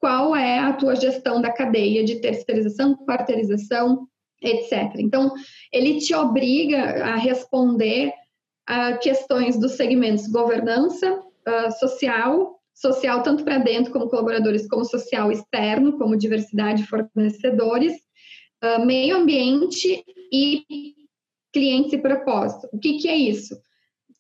[0.01, 4.09] qual é a tua gestão da cadeia de terceirização, quarteirização,
[4.43, 4.95] etc.
[4.97, 5.33] Então,
[5.71, 8.13] ele te obriga a responder
[8.67, 15.31] a questões dos segmentos governança, uh, social, social tanto para dentro como colaboradores, como social
[15.31, 17.93] externo, como diversidade de fornecedores,
[18.65, 20.65] uh, meio ambiente e
[21.53, 22.69] clientes e propósito.
[22.73, 23.55] O que, que é isso?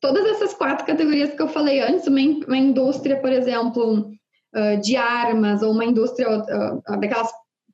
[0.01, 4.11] Todas essas quatro categorias que eu falei antes, uma indústria, por exemplo,
[4.55, 6.27] uh, de armas, ou uma indústria
[7.01, 7.31] daquelas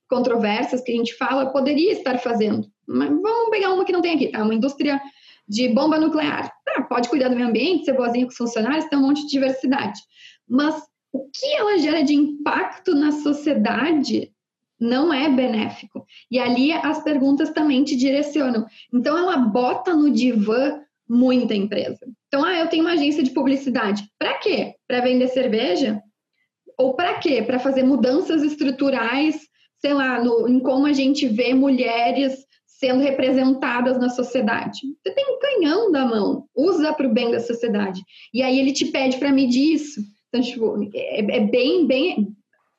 [0.09, 2.69] controvérsias que a gente fala, poderia estar fazendo.
[2.87, 4.43] Mas vamos pegar uma que não tem aqui, tá?
[4.43, 5.01] Uma indústria
[5.49, 6.51] de bomba nuclear.
[6.69, 9.29] Ah, pode cuidar do meio ambiente, ser boazinha com os funcionários, tem um monte de
[9.29, 10.01] diversidade.
[10.49, 10.81] Mas
[11.13, 14.33] o que ela gera de impacto na sociedade
[14.79, 16.05] não é benéfico.
[16.31, 18.67] E ali as perguntas também te direcionam.
[18.93, 22.01] Então ela bota no divã muita empresa.
[22.27, 24.05] Então, ah, eu tenho uma agência de publicidade.
[24.19, 24.75] Para quê?
[24.87, 26.03] Para vender cerveja?
[26.79, 27.43] Ou para quê?
[27.43, 29.37] Para fazer mudanças estruturais,
[29.81, 34.81] sei lá, no, em como a gente vê mulheres sendo representadas na sociedade.
[35.03, 38.03] Você tem um canhão da mão, usa para o bem da sociedade.
[38.35, 40.01] E aí ele te pede para medir isso.
[40.29, 42.29] Então, tipo, é, é, bem, bem,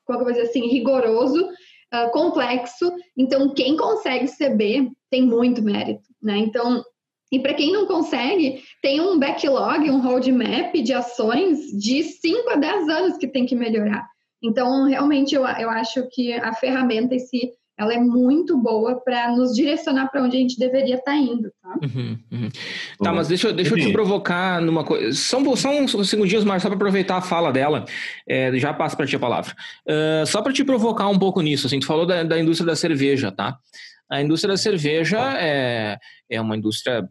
[0.05, 2.91] como eu vou dizer assim, rigoroso, uh, complexo.
[3.17, 6.37] Então, quem consegue ser B tem muito mérito, né?
[6.37, 6.83] Então,
[7.31, 12.55] e para quem não consegue, tem um backlog, um roadmap de ações de 5 a
[12.55, 14.07] 10 anos que tem que melhorar.
[14.41, 19.35] Então, realmente, eu, eu acho que a ferramenta em si ela é muito boa para
[19.35, 21.77] nos direcionar para onde a gente deveria estar tá indo, tá?
[21.83, 22.49] Uhum, uhum.
[23.03, 25.13] Tá, mas deixa, deixa eu te provocar numa coisa.
[25.13, 27.85] São, são uns segundinhos, mas só para aproveitar a fala dela,
[28.27, 29.55] é, já passo para ti a palavra.
[29.87, 32.75] Uh, só para te provocar um pouco nisso, assim, tu falou da, da indústria da
[32.75, 33.59] cerveja, tá?
[34.09, 35.97] A indústria da cerveja é,
[36.29, 37.07] é uma indústria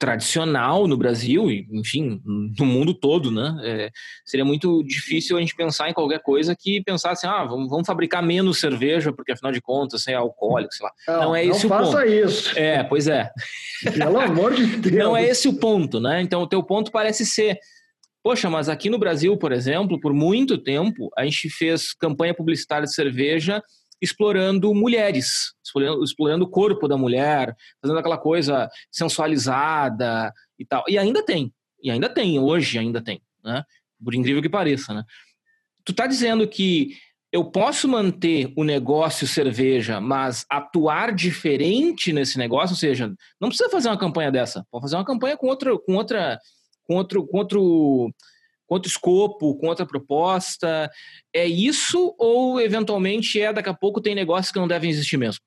[0.00, 2.22] tradicional no Brasil e, enfim,
[2.58, 3.54] no mundo todo, né?
[3.62, 3.90] É,
[4.24, 8.22] seria muito difícil a gente pensar em qualquer coisa que pensasse, ah, vamos, vamos fabricar
[8.22, 10.92] menos cerveja, porque afinal de contas é alcoólico, sei lá.
[11.06, 11.84] Não, não é esse não o ponto.
[11.84, 12.58] Não faça isso.
[12.58, 13.30] É, pois é.
[13.92, 14.96] Pelo amor de Deus.
[15.04, 16.22] Não é esse o ponto, né?
[16.22, 17.58] Então o teu ponto parece ser
[18.22, 22.86] Poxa, mas aqui no Brasil, por exemplo, por muito tempo, a gente fez campanha publicitária
[22.86, 23.62] de cerveja
[24.00, 30.84] explorando mulheres, explorando, explorando o corpo da mulher, fazendo aquela coisa sensualizada e tal.
[30.88, 33.64] E ainda tem, e ainda tem, hoje ainda tem, né?
[34.02, 35.04] Por incrível que pareça, né?
[35.84, 36.96] Tu tá dizendo que
[37.32, 43.70] eu posso manter o negócio cerveja, mas atuar diferente nesse negócio, ou seja, não precisa
[43.70, 46.40] fazer uma campanha dessa, pode fazer uma campanha com outra, com outra,
[46.82, 48.12] com outro, com outro
[48.74, 50.90] outro escopo, com outra proposta.
[51.34, 55.42] É isso ou eventualmente é daqui a pouco tem negócios que não devem existir mesmo?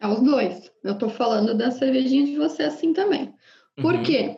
[0.00, 0.70] É os dois.
[0.82, 3.34] Eu estou falando da cervejinha de você assim também.
[3.76, 4.02] Por uhum.
[4.02, 4.36] quê?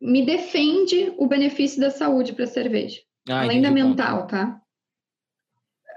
[0.00, 3.00] Me defende o benefício da saúde para a cerveja.
[3.28, 4.60] Ah, além da mental, tá?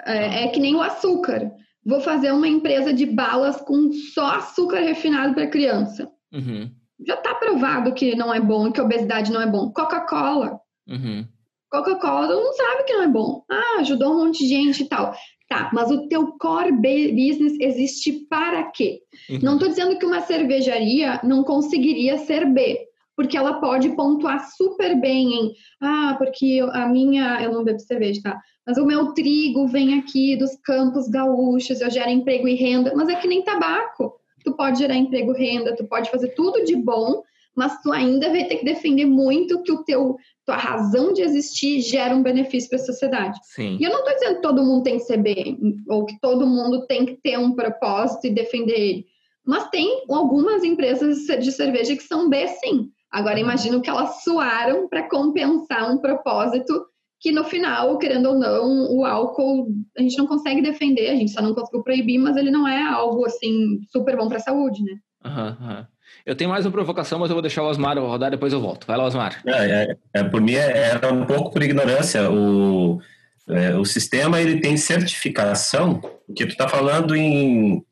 [0.05, 1.51] É, é, que nem o açúcar.
[1.85, 6.11] Vou fazer uma empresa de balas com só açúcar refinado para criança.
[6.31, 6.71] Uhum.
[7.05, 9.71] Já está provado que não é bom, que obesidade não é bom.
[9.71, 10.59] Coca-Cola.
[10.87, 11.27] Uhum.
[11.69, 13.43] Coca-Cola, mundo sabe que não é bom.
[13.49, 15.13] Ah, ajudou um monte de gente e tal.
[15.49, 19.01] Tá, mas o teu core business existe para quê?
[19.29, 19.39] Uhum.
[19.41, 22.79] Não estou dizendo que uma cervejaria não conseguiria ser B,
[23.15, 28.21] porque ela pode pontuar super bem em, ah, porque a minha, eu não bebo cerveja,
[28.23, 28.39] tá?
[28.65, 33.09] Mas o meu trigo vem aqui dos campos gaúchos, eu gero emprego e renda, mas
[33.09, 34.13] é que nem tabaco.
[34.43, 37.23] Tu pode gerar emprego renda, tu pode fazer tudo de bom,
[37.55, 41.79] mas tu ainda vai ter que defender muito que o teu tua razão de existir
[41.81, 43.39] gera um benefício para a sociedade.
[43.43, 43.77] Sim.
[43.79, 46.45] E eu não estou dizendo que todo mundo tem que ser bem, ou que todo
[46.45, 49.05] mundo tem que ter um propósito e defender ele.
[49.45, 52.89] Mas tem algumas empresas de cerveja que são B, sim.
[53.11, 56.85] Agora, imagino que elas suaram para compensar um propósito
[57.23, 61.31] que, no final, querendo ou não, o álcool a gente não consegue defender, a gente
[61.31, 64.83] só não conseguiu proibir, mas ele não é algo, assim, super bom para a saúde,
[64.83, 64.91] né?
[65.23, 65.85] Aham, uhum, uhum.
[66.25, 68.85] Eu tenho mais uma provocação, mas eu vou deixar o Osmar rodar, depois eu volto.
[68.85, 69.41] Vai lá, Osmar.
[69.45, 72.29] É, é, é por mim, é, era um pouco por ignorância.
[72.29, 72.99] O,
[73.47, 77.83] é, o sistema ele tem certificação, porque tu está falando em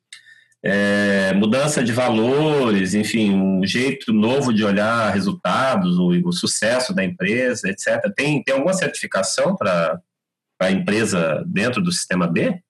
[0.64, 7.04] é, mudança de valores, enfim, um jeito novo de olhar resultados, o, o sucesso da
[7.04, 8.14] empresa, etc.
[8.16, 10.00] Tem, tem alguma certificação para
[10.60, 12.62] a empresa dentro do sistema B?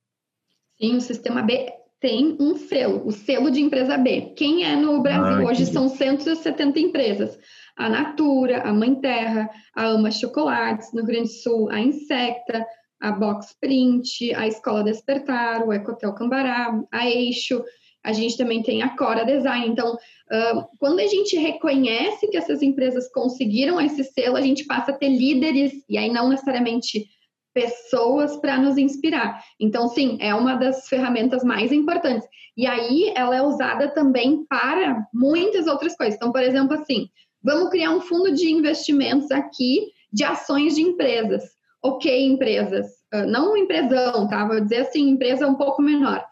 [0.80, 4.34] Sim, o sistema B tem um selo, o selo de empresa B.
[4.36, 5.46] Quem é no Brasil?
[5.46, 7.38] Ah, Hoje são 170 empresas.
[7.78, 12.66] A Natura, a Mãe Terra, a Ama Chocolates, no Rio Grande do Sul, a Insecta,
[13.00, 17.64] a Box Print, a Escola Despertar, o Ecotel Cambará, a Eixo,
[18.04, 19.68] a gente também tem a Cora Design.
[19.68, 24.92] Então, uh, quando a gente reconhece que essas empresas conseguiram esse selo, a gente passa
[24.92, 27.06] a ter líderes, e aí não necessariamente
[27.54, 29.44] pessoas para nos inspirar.
[29.60, 32.28] Então, sim, é uma das ferramentas mais importantes.
[32.58, 36.16] E aí, ela é usada também para muitas outras coisas.
[36.16, 37.08] Então, por exemplo, assim,
[37.44, 41.44] vamos criar um fundo de investimentos aqui de ações de empresas.
[41.84, 44.46] Ok, empresas, uh, não empresão, tá?
[44.48, 46.24] Vou dizer assim, empresa um pouco menor.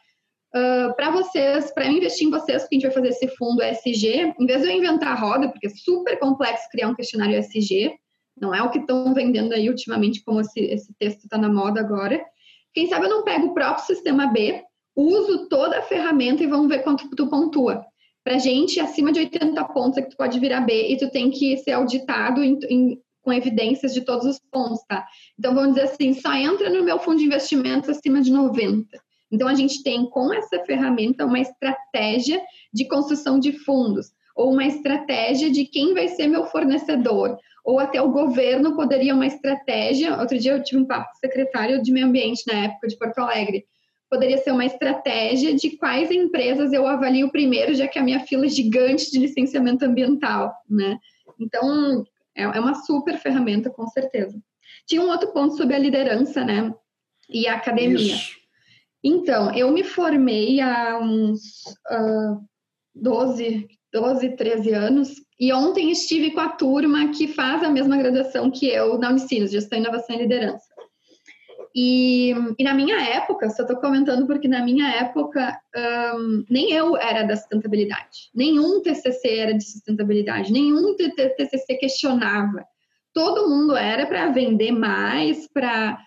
[0.56, 4.34] Uh, para vocês, para investir em vocês, que a gente vai fazer esse fundo SG,
[4.40, 7.94] em vez de eu inventar a roda, porque é super complexo criar um questionário SG,
[8.40, 11.80] não é o que estão vendendo aí ultimamente, como esse, esse texto está na moda
[11.80, 12.20] agora.
[12.74, 14.64] Quem sabe eu não pego o próprio sistema B,
[14.96, 17.86] uso toda a ferramenta e vamos ver quanto tu pontua.
[18.24, 21.30] Para gente, acima de 80 pontos é que tu pode virar B e tu tem
[21.30, 25.06] que ser auditado em, em, com evidências de todos os pontos, tá?
[25.38, 28.88] Então, vamos dizer assim, só entra no meu fundo de investimentos acima de 90.
[29.32, 32.42] Então, a gente tem com essa ferramenta uma estratégia
[32.74, 38.02] de construção de fundos, ou uma estratégia de quem vai ser meu fornecedor, ou até
[38.02, 40.18] o governo poderia uma estratégia.
[40.18, 42.98] Outro dia eu tive um papo com o secretário de Meio Ambiente na época de
[42.98, 43.66] Porto Alegre.
[44.10, 48.46] Poderia ser uma estratégia de quais empresas eu avalio primeiro, já que a minha fila
[48.46, 50.98] é gigante de licenciamento ambiental, né?
[51.40, 52.04] Então,
[52.36, 54.42] é, é uma super ferramenta, com certeza.
[54.88, 56.74] Tinha um outro ponto sobre a liderança, né?
[57.30, 58.16] E a academia.
[58.16, 58.39] Isso.
[59.04, 62.44] Então, eu me formei há uns uh,
[62.94, 68.52] 12, 12, 13 anos e ontem estive com a turma que faz a mesma graduação
[68.52, 70.68] que eu na Unicinos, Gestão, Inovação e Liderança.
[71.74, 75.58] E, e na minha época, só estou comentando porque na minha época
[76.16, 82.66] um, nem eu era da sustentabilidade, nenhum TCC era de sustentabilidade, nenhum TCC questionava.
[83.14, 85.98] Todo mundo era para vender mais, para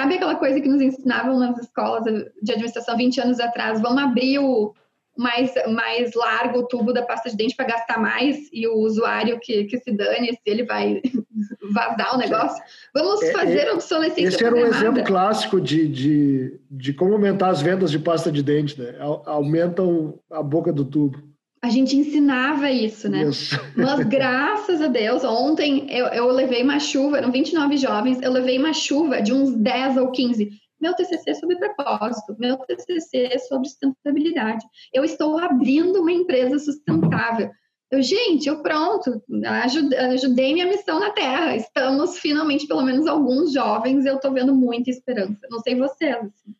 [0.00, 4.38] sabe aquela coisa que nos ensinavam nas escolas de administração 20 anos atrás, vamos abrir
[4.38, 4.72] o,
[5.16, 9.38] mais, mais largo o tubo da pasta de dente para gastar mais e o usuário
[9.38, 11.02] que, que se dane se ele vai
[11.70, 12.62] vazar o negócio.
[12.94, 17.50] Vamos é, fazer é, obsolescência Esse era um exemplo clássico de, de, de como aumentar
[17.50, 18.94] as vendas de pasta de dente, né?
[19.26, 21.29] Aumentam a boca do tubo.
[21.70, 23.22] A gente ensinava isso, né?
[23.22, 23.56] Isso.
[23.76, 28.58] Mas graças a Deus, ontem eu, eu levei uma chuva, eram 29 jovens, eu levei
[28.58, 33.38] uma chuva de uns 10 ou 15 meu TCC é sobre propósito, meu TCC é
[33.38, 34.64] sobre sustentabilidade.
[34.94, 37.50] Eu estou abrindo uma empresa sustentável.
[37.90, 39.22] Eu, gente, eu pronto,
[39.62, 41.54] ajudei, ajudei minha missão na Terra.
[41.54, 45.46] Estamos finalmente, pelo menos alguns jovens, eu estou vendo muita esperança.
[45.50, 46.16] Não sei vocês.
[46.16, 46.54] Assim.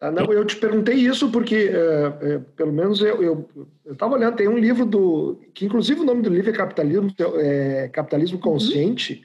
[0.00, 3.48] Ah, não, eu te perguntei isso porque, é, é, pelo menos eu
[3.90, 7.88] estava olhando, tem um livro do, que inclusive o nome do livro é Capitalismo, é,
[7.88, 8.42] Capitalismo uhum.
[8.42, 9.24] Consciente,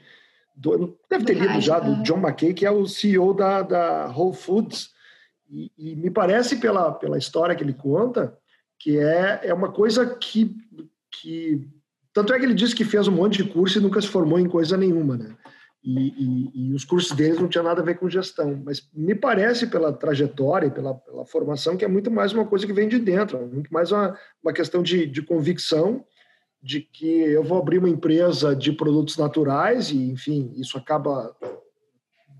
[0.56, 4.34] do, deve ter lido já, do John McKay, que é o CEO da, da Whole
[4.34, 4.90] Foods.
[5.50, 8.34] E, e, me parece, pela, pela história que ele conta,
[8.78, 10.56] que é, é uma coisa que,
[11.10, 11.68] que
[12.14, 14.38] tanto é que ele disse que fez um monte de curso e nunca se formou
[14.38, 15.36] em coisa nenhuma, né?
[15.84, 18.62] E, e, e, os cursos deles não tinham nada a ver com gestão.
[18.64, 22.72] Mas me parece, pela trajetória, pela, pela formação, que é muito mais uma coisa que
[22.72, 26.04] vem de dentro, é muito mais uma, uma questão de, de convicção
[26.62, 31.34] de que eu vou abrir uma empresa de produtos naturais e, enfim, isso acaba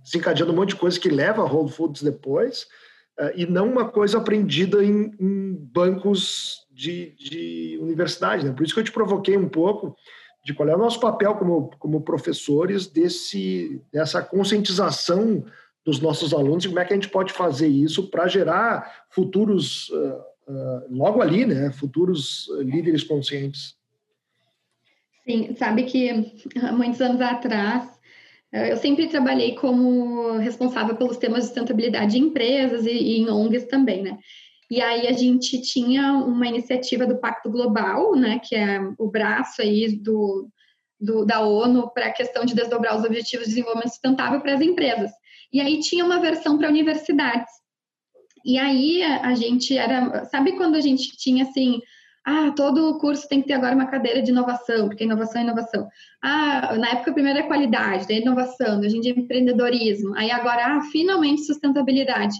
[0.05, 2.67] desencadeando um monte de coisa que leva a Whole Foods depois,
[3.19, 8.45] eh, e não uma coisa aprendida em, em bancos de, de universidade.
[8.45, 8.53] Né?
[8.53, 9.97] Por isso que eu te provoquei um pouco
[10.45, 15.45] de qual é o nosso papel como, como professores desse, dessa conscientização
[15.85, 19.89] dos nossos alunos e como é que a gente pode fazer isso para gerar futuros,
[19.91, 23.77] uh, uh, logo ali, né, futuros líderes conscientes.
[25.25, 26.11] Sim, sabe que
[26.61, 27.93] há muitos anos atrás
[28.53, 33.65] eu sempre trabalhei como responsável pelos temas de sustentabilidade em empresas e, e em ONGs
[33.65, 34.19] também, né?
[34.73, 39.61] E aí a gente tinha uma iniciativa do Pacto Global, né, que é o braço
[39.61, 40.49] aí do,
[40.99, 44.63] do da ONU para a questão de desdobrar os objetivos de desenvolvimento sustentável para as
[44.63, 45.11] empresas.
[45.53, 47.53] E aí tinha uma versão para universidades.
[48.47, 51.79] E aí a gente era, sabe quando a gente tinha assim,
[52.25, 55.87] ah, todo curso tem que ter agora uma cadeira de inovação, porque inovação é inovação.
[56.23, 60.15] Ah, na época primeiro é qualidade, daí inovação, a gente é empreendedorismo.
[60.17, 62.39] Aí agora, ah, finalmente sustentabilidade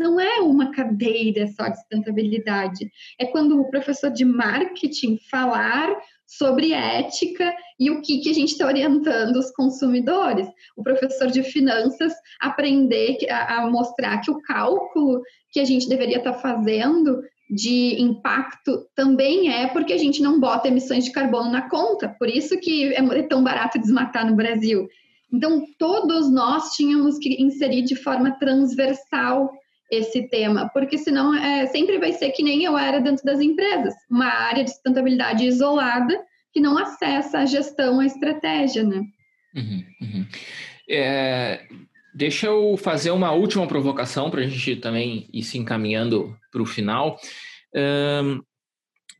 [0.00, 2.90] não é uma cadeira só de sustentabilidade.
[3.18, 5.94] É quando o professor de marketing falar
[6.26, 10.48] sobre ética e o que, que a gente está orientando os consumidores.
[10.74, 15.20] O professor de finanças aprender a, a mostrar que o cálculo
[15.52, 20.40] que a gente deveria estar tá fazendo de impacto também é porque a gente não
[20.40, 22.08] bota emissões de carbono na conta.
[22.18, 24.88] Por isso que é tão barato desmatar no Brasil.
[25.32, 29.52] Então, todos nós tínhamos que inserir de forma transversal
[29.90, 33.94] esse tema, porque senão é, sempre vai ser que nem eu era dentro das empresas,
[34.08, 36.16] uma área de sustentabilidade isolada
[36.52, 39.02] que não acessa a gestão, a estratégia, né?
[39.54, 40.26] Uhum, uhum.
[40.88, 41.66] É,
[42.14, 46.66] deixa eu fazer uma última provocação para a gente também ir se encaminhando para o
[46.66, 47.18] final.
[47.74, 48.42] Um,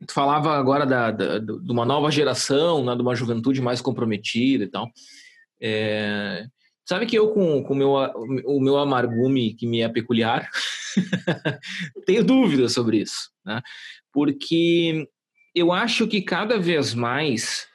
[0.05, 4.63] tu falava agora da, da, de uma nova geração, né, de uma juventude mais comprometida
[4.63, 4.89] e tal.
[5.61, 6.45] É,
[6.85, 7.91] Sabe que eu, com, com meu,
[8.45, 10.49] o meu amargume, que me é peculiar,
[12.05, 13.61] tenho dúvidas sobre isso, né?
[14.11, 15.07] Porque
[15.55, 17.67] eu acho que cada vez mais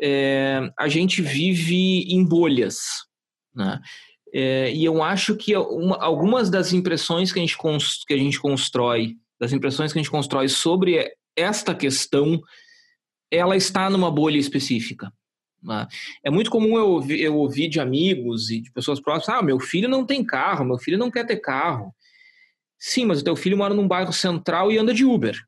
[0.00, 2.78] é, a gente vive em bolhas,
[3.54, 3.80] né?
[4.34, 7.56] É, e eu acho que uma, algumas das impressões que a, gente
[8.06, 12.40] que a gente constrói, das impressões que a gente constrói sobre esta questão,
[13.30, 15.12] ela está numa bolha específica.
[15.62, 15.86] Né?
[16.24, 19.60] É muito comum eu ouvir, eu ouvir de amigos e de pessoas próximas: ah, meu
[19.60, 21.94] filho não tem carro, meu filho não quer ter carro.
[22.78, 25.38] Sim, mas o teu filho mora num bairro central e anda de Uber.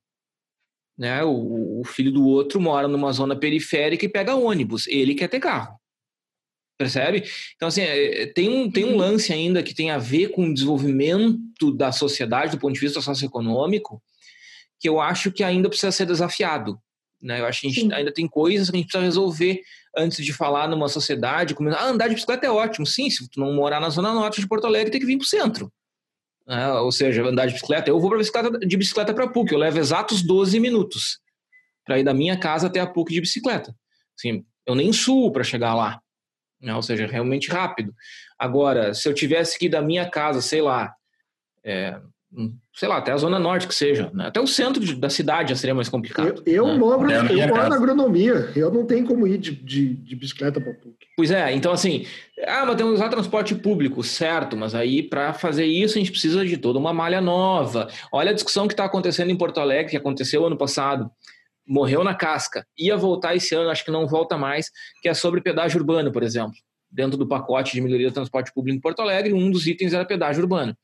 [0.96, 1.24] Né?
[1.24, 4.87] O, o filho do outro mora numa zona periférica e pega ônibus.
[4.87, 5.77] Ele quer ter carro.
[6.79, 7.24] Percebe?
[7.55, 8.96] Então, assim, é, tem um, tem um uhum.
[8.96, 13.00] lance ainda que tem a ver com o desenvolvimento da sociedade do ponto de vista
[13.00, 14.03] socioeconômico,
[14.79, 16.79] que eu acho que ainda precisa ser desafiado.
[17.22, 17.40] Né?
[17.40, 17.92] Eu acho que a gente Sim.
[17.92, 19.61] ainda tem coisas que a gente precisa resolver
[19.97, 22.87] antes de falar numa sociedade, como, ah, andar de bicicleta é ótimo.
[22.87, 25.25] Sim, se tu não morar na zona norte de Porto Alegre, tem que vir para
[25.25, 25.73] o centro.
[26.47, 29.59] É, ou seja, andar de bicicleta, eu vou para bicicleta, de bicicleta para PUC, eu
[29.59, 31.19] levo exatos 12 minutos
[31.85, 33.75] para ir da minha casa até a PUC de bicicleta.
[34.17, 36.01] Assim, eu nem suo para chegar lá,
[36.61, 36.75] né?
[36.75, 37.95] ou seja, realmente rápido.
[38.39, 40.95] Agora, se eu tivesse que ir da minha casa, sei lá,
[41.65, 41.99] é,
[42.75, 44.27] sei lá, até a zona norte que seja, né?
[44.27, 46.42] até o centro de, da cidade já seria mais complicado.
[46.44, 46.77] Eu, eu né?
[46.77, 50.75] moro, eu moro na agronomia, eu não tenho como ir de, de, de bicicleta para
[50.75, 50.97] PUC.
[51.16, 52.05] Pois é, então assim,
[52.47, 56.11] ah, mas temos que usar transporte público, certo, mas aí para fazer isso a gente
[56.11, 57.88] precisa de toda uma malha nova.
[58.12, 61.09] Olha a discussão que está acontecendo em Porto Alegre, que aconteceu ano passado,
[61.66, 64.70] morreu na casca, ia voltar esse ano, acho que não volta mais,
[65.01, 66.55] que é sobre pedágio urbano, por exemplo.
[66.90, 70.05] Dentro do pacote de melhoria do transporte público em Porto Alegre, um dos itens era
[70.05, 70.77] pedágio urbano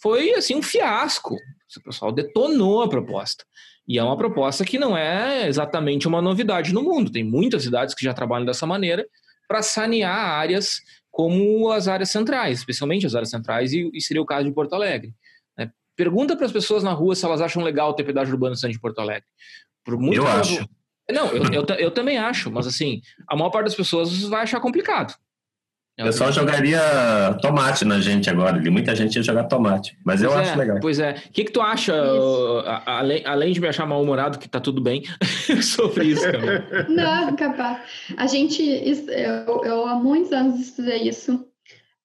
[0.00, 1.34] foi assim um fiasco.
[1.34, 3.44] O pessoal detonou a proposta.
[3.88, 7.10] E é uma proposta que não é exatamente uma novidade no mundo.
[7.10, 9.06] Tem muitas cidades que já trabalham dessa maneira
[9.46, 10.80] para sanear áreas
[11.10, 14.74] como as áreas centrais, especialmente as áreas centrais, e, e seria o caso de Porto
[14.74, 15.14] Alegre.
[15.56, 15.70] Né?
[15.96, 18.74] Pergunta para as pessoas na rua se elas acham legal ter pedágio urbano no centro
[18.74, 19.24] de Porto Alegre.
[19.84, 20.68] Por muito eu acho.
[21.10, 24.60] Não, eu, eu, eu, também acho, mas assim, a maior parte das pessoas vai achar
[24.60, 25.14] complicado.
[25.98, 26.78] O pessoal jogaria
[27.40, 28.60] tomate na gente agora.
[28.70, 29.96] Muita gente ia jogar tomate.
[30.04, 30.78] Mas pois eu é, acho legal.
[30.78, 31.12] Pois é.
[31.12, 31.94] O que, que tu acha,
[32.84, 35.04] além, além de me achar mal-humorado, que tá tudo bem,
[35.62, 36.66] sobre isso, Camila?
[36.90, 37.80] Não, capaz.
[38.14, 41.46] A gente, eu, eu há muitos anos estudei isso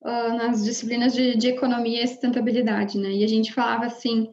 [0.02, 3.10] uh, nas disciplinas de, de economia e sustentabilidade, né?
[3.12, 4.30] E a gente falava assim,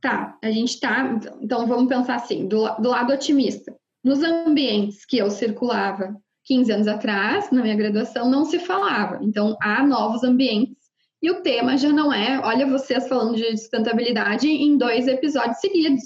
[0.00, 3.74] tá, a gente tá, então vamos pensar assim, do, do lado otimista.
[4.04, 6.14] Nos ambientes que eu circulava
[6.48, 9.20] 15 anos atrás, na minha graduação, não se falava.
[9.22, 10.78] Então, há novos ambientes
[11.22, 16.02] e o tema já não é, olha vocês falando de sustentabilidade em dois episódios seguidos.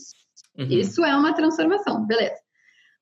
[0.59, 0.67] Uhum.
[0.69, 2.41] Isso é uma transformação, beleza.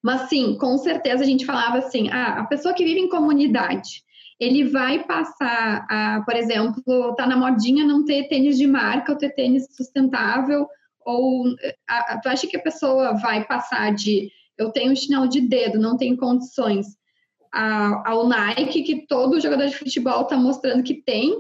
[0.02, 4.02] Mas sim, com certeza a gente falava assim, ah, a pessoa que vive em comunidade,
[4.38, 9.18] ele vai passar a, por exemplo, tá na modinha não ter tênis de marca ou
[9.18, 10.66] ter tênis sustentável,
[11.04, 11.44] ou
[11.88, 15.40] a, a, tu acha que a pessoa vai passar de eu tenho um chinelo de
[15.40, 16.86] dedo, não tenho condições,
[17.52, 21.34] a, ao Nike, que todo jogador de futebol está mostrando que tem,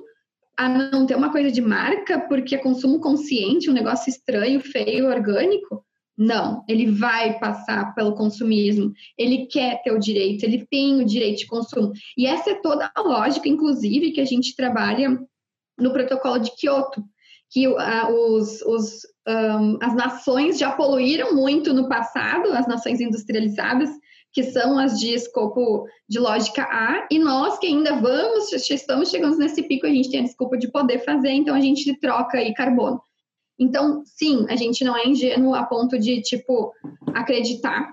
[0.56, 5.08] a não ter uma coisa de marca, porque é consumo consciente, um negócio estranho, feio,
[5.08, 5.84] orgânico?
[6.18, 11.38] Não, ele vai passar pelo consumismo, ele quer ter o direito, ele tem o direito
[11.38, 11.92] de consumo.
[12.14, 15.18] E essa é toda a lógica, inclusive, que a gente trabalha
[15.78, 17.02] no protocolo de Kyoto,
[17.50, 17.76] que uh,
[18.10, 23.88] os, os, um, as nações já poluíram muito no passado, as nações industrializadas,
[24.32, 29.36] que são as de escopo de lógica A, e nós que ainda vamos, estamos chegando
[29.38, 32.54] nesse pico, a gente tem a desculpa de poder fazer, então a gente troca aí
[32.54, 33.00] carbono.
[33.58, 36.72] Então, sim, a gente não é ingênuo a ponto de, tipo,
[37.12, 37.92] acreditar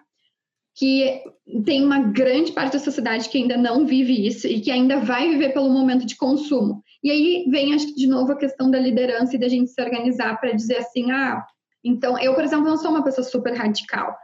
[0.75, 1.23] que
[1.65, 5.27] tem uma grande parte da sociedade que ainda não vive isso e que ainda vai
[5.27, 6.83] viver pelo momento de consumo.
[7.03, 9.81] E aí vem, acho que, de novo, a questão da liderança e da gente se
[9.81, 11.43] organizar para dizer assim, ah,
[11.83, 14.15] então, eu, por exemplo, não sou uma pessoa super radical,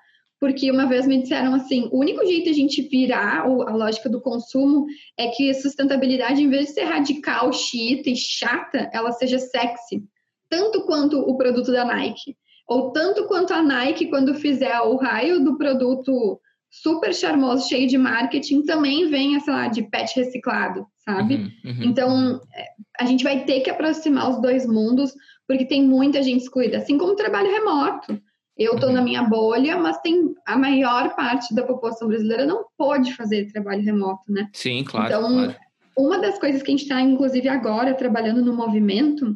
[0.43, 4.09] porque uma vez me disseram assim: o único jeito de a gente virar a lógica
[4.09, 4.85] do consumo
[5.17, 10.03] é que a sustentabilidade, em vez de ser radical, xiita e chata, ela seja sexy,
[10.49, 12.35] tanto quanto o produto da Nike,
[12.67, 16.37] ou tanto quanto a Nike, quando fizer o raio do produto
[16.69, 21.35] super charmoso, cheio de marketing, também venha, sei lá, de pet reciclado, sabe?
[21.35, 21.83] Uhum, uhum.
[21.83, 22.65] Então, é,
[22.99, 25.13] a gente vai ter que aproximar os dois mundos,
[25.47, 28.21] porque tem muita gente excluída, assim como o trabalho remoto.
[28.57, 28.95] Eu estou uhum.
[28.95, 33.83] na minha bolha, mas tem a maior parte da população brasileira não pode fazer trabalho
[33.83, 34.47] remoto, né?
[34.53, 35.07] Sim, claro.
[35.07, 35.55] Então, claro.
[35.97, 39.35] uma das coisas que a gente está, inclusive, agora trabalhando no movimento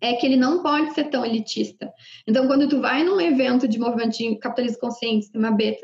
[0.00, 1.92] é que ele não pode ser tão elitista.
[2.26, 5.78] Então, quando tu vai num evento de movimento de capitalismo consciente, sistema B,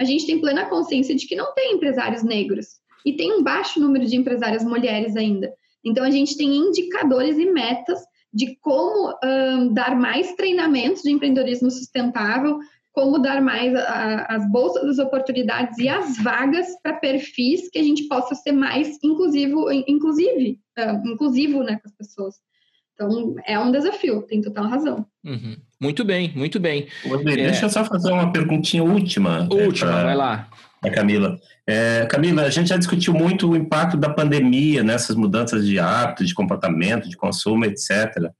[0.00, 3.80] a gente tem plena consciência de que não tem empresários negros e tem um baixo
[3.80, 5.52] número de empresárias mulheres ainda.
[5.84, 8.00] Então, a gente tem indicadores e metas
[8.32, 12.58] de como um, dar mais treinamentos de empreendedorismo sustentável,
[12.92, 17.82] como dar mais a, as bolsas das oportunidades e as vagas para perfis que a
[17.82, 22.34] gente possa ser mais inclusivo, inclusive, uh, inclusivo né, com as pessoas.
[22.94, 25.06] Então, é um desafio, tem total razão.
[25.24, 25.56] Uhum.
[25.80, 26.86] Muito bem, muito bem.
[27.04, 27.34] é...
[27.34, 29.48] Deixa eu só fazer uma perguntinha última.
[29.50, 30.48] Última, é, pra, vai lá.
[30.82, 31.40] A Camila.
[31.66, 36.24] É, Camila, a gente já discutiu muito o impacto da pandemia nessas mudanças de hábito,
[36.24, 38.30] de comportamento, de consumo, etc.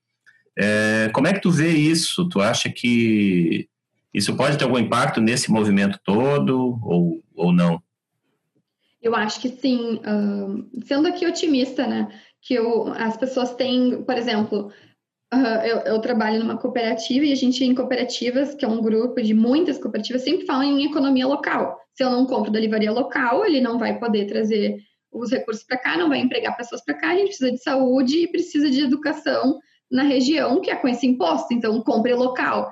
[0.58, 2.28] É, como é que tu vê isso?
[2.28, 3.68] Tu acha que
[4.12, 7.82] isso pode ter algum impacto nesse movimento todo ou, ou não?
[9.00, 10.00] Eu acho que sim.
[10.06, 12.08] Uh, sendo aqui otimista, né?
[12.40, 14.72] Que eu, as pessoas têm, por exemplo,
[15.64, 19.32] eu, eu, trabalho numa cooperativa e a gente em cooperativas, que é um grupo de
[19.32, 21.78] muitas cooperativas, sempre falam em economia local.
[21.94, 24.76] Se eu não compro da livraria local, ele não vai poder trazer
[25.10, 28.18] os recursos para cá, não vai empregar pessoas para cá, a gente precisa de saúde
[28.18, 29.58] e precisa de educação
[29.90, 32.70] na região que é com esse imposto, então compre local.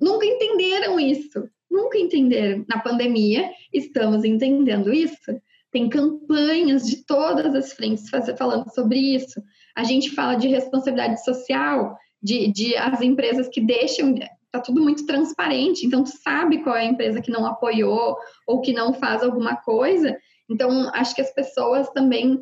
[0.00, 2.64] Nunca entenderam isso, nunca entenderam.
[2.68, 5.40] Na pandemia, estamos entendendo isso.
[5.72, 9.40] Tem campanhas de todas as frentes falando sobre isso.
[9.76, 15.04] A gente fala de responsabilidade social, de, de as empresas que deixam, está tudo muito
[15.04, 18.16] transparente, então tu sabe qual é a empresa que não apoiou
[18.46, 20.16] ou que não faz alguma coisa.
[20.50, 22.40] Então, acho que as pessoas também,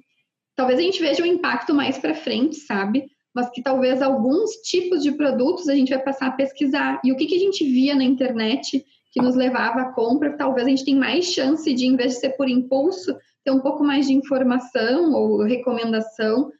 [0.54, 3.06] talvez a gente veja o impacto mais para frente, sabe?
[3.34, 7.00] mas que talvez alguns tipos de produtos a gente vai passar a pesquisar.
[7.02, 10.66] E o que, que a gente via na internet que nos levava à compra, talvez
[10.66, 13.82] a gente tenha mais chance de, em vez de ser por impulso, ter um pouco
[13.82, 16.50] mais de informação ou recomendação.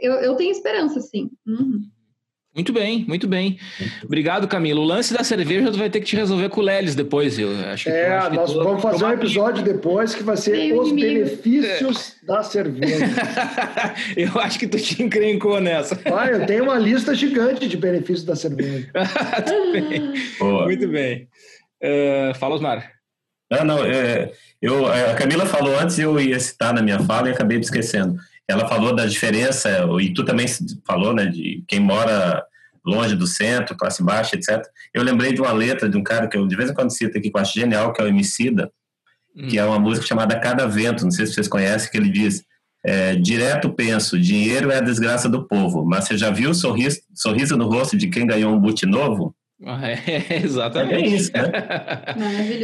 [0.00, 1.30] Eu, eu tenho esperança, sim.
[1.46, 1.88] Uhum.
[2.56, 3.58] Muito bem, muito bem.
[4.02, 4.80] Obrigado, Camilo.
[4.80, 7.50] O lance da cerveja tu vai ter que te resolver com o Lelis depois, eu
[7.66, 7.90] acho.
[7.90, 12.26] É, acho nós tô, vamos fazer um episódio depois que vai ser os benefícios é.
[12.26, 13.04] da cerveja.
[14.16, 16.00] eu acho que tu te encrencou nessa.
[16.06, 18.90] Ah, eu tenho uma lista gigante de benefícios da cerveja.
[19.72, 20.14] bem.
[20.64, 21.28] Muito bem.
[21.82, 22.90] Uh, fala, Osmar.
[23.50, 27.32] Não, não, é, eu, a Camila falou antes, eu ia citar na minha fala e
[27.32, 28.16] acabei me esquecendo
[28.48, 30.46] ela falou da diferença, e tu também
[30.86, 32.44] falou, né, de quem mora
[32.84, 34.62] longe do centro, classe baixa, etc.
[34.94, 37.18] Eu lembrei de uma letra de um cara que eu de vez em quando cito
[37.18, 38.70] aqui, que eu acho genial, que é o Emicida,
[39.34, 39.48] hum.
[39.48, 42.44] que é uma música chamada Cada Vento, não sei se vocês conhecem, que ele diz,
[42.84, 47.00] é, direto penso, dinheiro é a desgraça do povo, mas você já viu o sorriso,
[47.12, 49.34] sorriso no rosto de quem ganhou um boot novo?
[49.60, 50.94] É, exatamente.
[50.94, 51.50] É isso, né?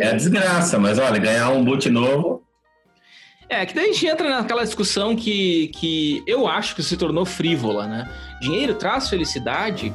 [0.00, 2.42] É a desgraça, mas olha, ganhar um boot novo.
[3.52, 7.26] É, que daí a gente entra naquela discussão que, que eu acho que se tornou
[7.26, 8.10] frívola, né?
[8.40, 9.92] Dinheiro traz felicidade?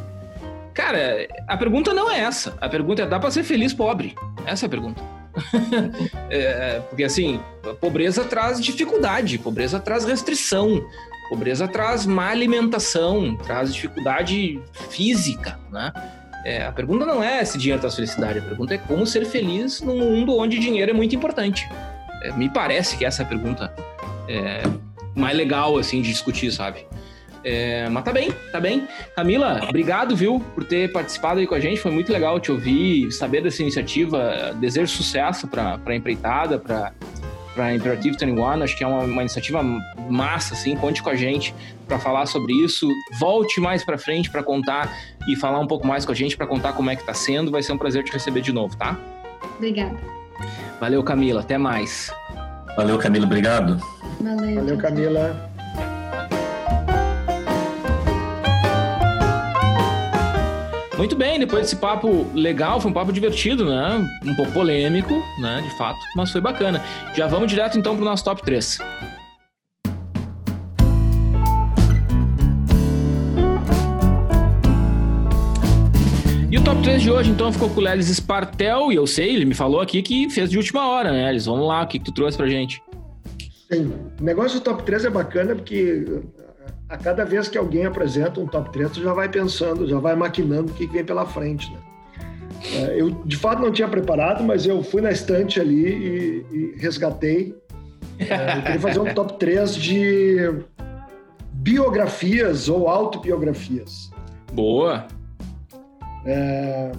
[0.75, 2.55] Cara, a pergunta não é essa.
[2.61, 4.15] A pergunta é: dá para ser feliz pobre?
[4.45, 5.01] Essa é a pergunta.
[6.29, 7.39] é, porque assim,
[7.81, 10.87] pobreza traz dificuldade, pobreza traz restrição,
[11.27, 15.91] pobreza traz má alimentação, traz dificuldade física, né?
[16.45, 19.81] É, a pergunta não é se dinheiro traz felicidade, a pergunta é como ser feliz
[19.81, 21.67] num mundo onde dinheiro é muito importante.
[22.21, 23.73] É, me parece que essa é a pergunta
[24.27, 24.63] é,
[25.15, 26.85] mais legal, assim, de discutir, sabe?
[27.43, 28.87] É, mas tá bem, tá bem.
[29.15, 31.79] Camila, obrigado, viu, por ter participado aí com a gente.
[31.79, 34.53] Foi muito legal te ouvir, saber dessa iniciativa.
[34.59, 36.93] Desejo sucesso para a empreitada, para
[37.57, 38.61] para Imperative 21.
[38.61, 39.63] Acho que é uma, uma, iniciativa
[40.07, 40.75] massa, assim.
[40.75, 41.55] Conte com a gente
[41.87, 42.87] para falar sobre isso.
[43.19, 44.95] Volte mais para frente para contar
[45.27, 47.49] e falar um pouco mais com a gente para contar como é que está sendo.
[47.49, 48.95] Vai ser um prazer te receber de novo, tá?
[49.57, 50.16] Obrigada.
[50.79, 51.41] Valeu, Camila.
[51.41, 52.11] Até mais.
[52.75, 53.25] Valeu, Camila.
[53.25, 53.79] Obrigado.
[54.21, 55.35] Valeu, Valeu Camila.
[60.97, 64.03] Muito bem, depois desse papo legal, foi um papo divertido, né?
[64.25, 65.61] Um pouco polêmico, né?
[65.61, 66.83] De fato, mas foi bacana.
[67.13, 68.79] Já vamos direto então para o nosso top 3.
[76.67, 79.53] Top 3 de hoje, então, ficou com o Lelis Spartel, e eu sei, ele me
[79.53, 81.45] falou aqui que fez de última hora, né, Lelis?
[81.45, 82.83] Vamos lá, o que, que tu trouxe pra gente?
[83.71, 86.03] Sim, o negócio do top 3 é bacana porque
[86.89, 90.13] a cada vez que alguém apresenta um top 3, tu já vai pensando, já vai
[90.17, 91.79] maquinando o que vem pela frente, né?
[92.73, 96.81] É, eu, de fato, não tinha preparado, mas eu fui na estante ali e, e
[96.81, 97.55] resgatei.
[98.19, 100.53] É, eu queria fazer um top 3 de
[101.53, 104.11] biografias ou autobiografias.
[104.51, 105.07] Boa!
[106.25, 106.91] É,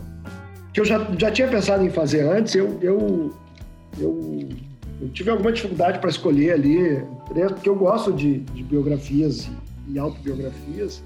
[0.72, 3.34] que eu já, já tinha pensado em fazer antes, eu, eu,
[3.98, 4.48] eu,
[5.00, 9.50] eu tive alguma dificuldade para escolher ali, porque eu gosto de, de biografias
[9.88, 11.02] e autobiografias.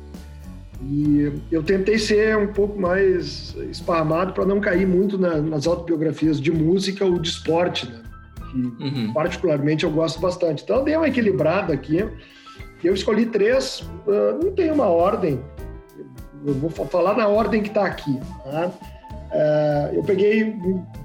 [0.91, 6.41] E eu tentei ser um pouco mais esparramado para não cair muito na, nas autobiografias
[6.41, 8.03] de música ou de esporte, né?
[8.51, 9.13] que uhum.
[9.13, 10.63] particularmente eu gosto bastante.
[10.63, 12.05] Então eu dei uma equilibrada aqui.
[12.83, 15.41] Eu escolhi três, uh, não tem uma ordem,
[16.45, 18.19] eu vou falar na ordem que está aqui.
[18.45, 18.71] Tá?
[19.33, 20.55] Uh, eu peguei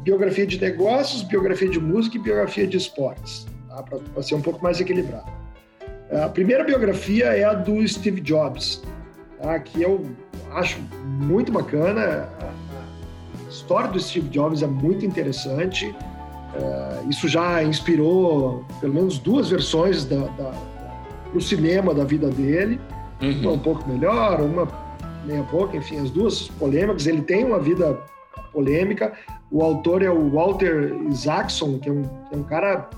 [0.01, 3.83] biografia de negócios, biografia de música e biografia de esportes, tá?
[3.83, 5.31] para ser um pouco mais equilibrado.
[6.23, 8.81] A primeira biografia é a do Steve Jobs,
[9.41, 9.59] tá?
[9.59, 10.05] que eu
[10.53, 12.29] acho muito bacana.
[12.39, 15.93] A história do Steve Jobs é muito interessante.
[16.53, 20.51] É, isso já inspirou pelo menos duas versões da, da,
[21.33, 22.79] do cinema da vida dele.
[23.21, 23.41] Uhum.
[23.41, 24.67] Uma um pouco melhor, uma
[25.27, 27.05] meia pouco, enfim, as duas polêmicas.
[27.05, 27.99] Ele tem uma vida
[28.51, 29.13] polêmica.
[29.51, 32.89] O autor é o Walter Isaacson, que é um, é um cara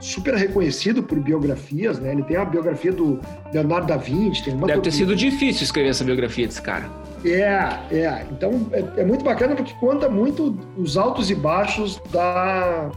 [0.00, 2.12] super reconhecido por biografias, né?
[2.12, 3.20] Ele tem a biografia do
[3.52, 4.44] Leonardo da Vinci.
[4.44, 6.90] Tem uma Deve ter sido difícil escrever essa biografia desse cara.
[7.24, 8.26] É, é.
[8.32, 12.90] Então é, é, muito bacana porque conta muito os altos e baixos da,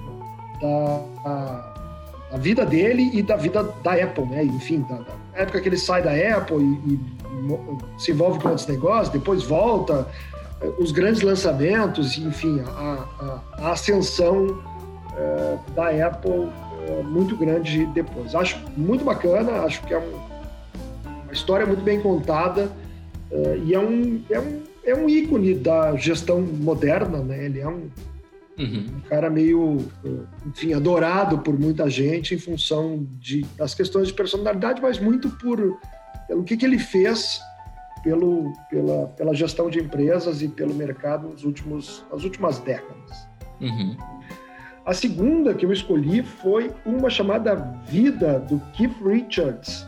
[0.59, 1.74] da
[2.36, 4.44] a, vida dele e da vida da Apple, né?
[4.44, 7.00] Enfim, da, da época que ele sai da Apple e, e,
[7.98, 10.08] se envolve com outros negócios, depois volta,
[10.80, 14.62] os grandes lançamentos, enfim, a, a, a ascensão
[15.18, 16.50] é, da Apple
[17.04, 18.36] muito grande depois.
[18.36, 20.14] Acho muito bacana, acho que é um,
[21.24, 22.72] uma história muito bem contada
[23.32, 27.46] uh, e é um, é, um, é um ícone da gestão moderna, né?
[27.46, 27.90] Ele é um,
[28.58, 28.97] uhum.
[28.97, 29.78] um cara meio,
[30.45, 35.78] enfim, adorado por muita gente em função de, das questões de personalidade, mas muito por
[36.28, 37.39] pelo que, que ele fez
[38.03, 43.28] pelo, pela, pela gestão de empresas e pelo mercado nos últimos, nas últimas décadas.
[43.60, 43.97] Uhum.
[44.86, 47.56] A segunda que eu escolhi foi uma chamada
[47.88, 49.88] Vida, do Keith Richards,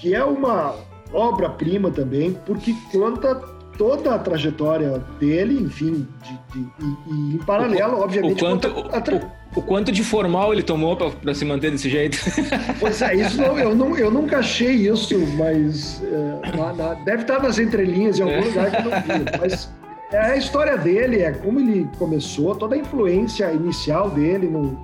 [0.00, 0.74] que é uma
[1.12, 3.34] obra-prima também, porque conta
[3.76, 8.42] toda a trajetória dele, enfim, de, de, e, e, em paralelo, o, obviamente.
[8.42, 12.18] O quanto, o, o, quanto de formal ele tomou para se manter desse jeito?
[12.80, 17.22] Pois é, isso não, eu, não, eu nunca achei isso, mas é, na, na, deve
[17.22, 18.40] estar nas entrelinhas em algum é.
[18.40, 19.38] lugar que eu não vi.
[19.40, 19.70] Mas
[20.12, 24.78] é a história dele, é como ele começou, toda a influência inicial dele no,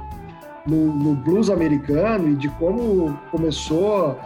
[0.66, 4.18] no, no blues americano e de como começou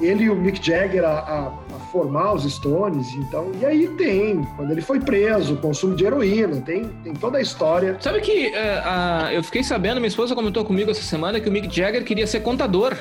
[0.00, 4.42] ele e o Mick Jagger a, a, a, formar os Stones, então, e aí tem,
[4.56, 7.96] quando ele foi preso, consumo de heroína, tem, tem toda a história.
[8.00, 11.52] Sabe que uh, uh, eu fiquei sabendo, minha esposa comentou comigo essa semana que o
[11.52, 12.96] Mick Jagger queria ser contador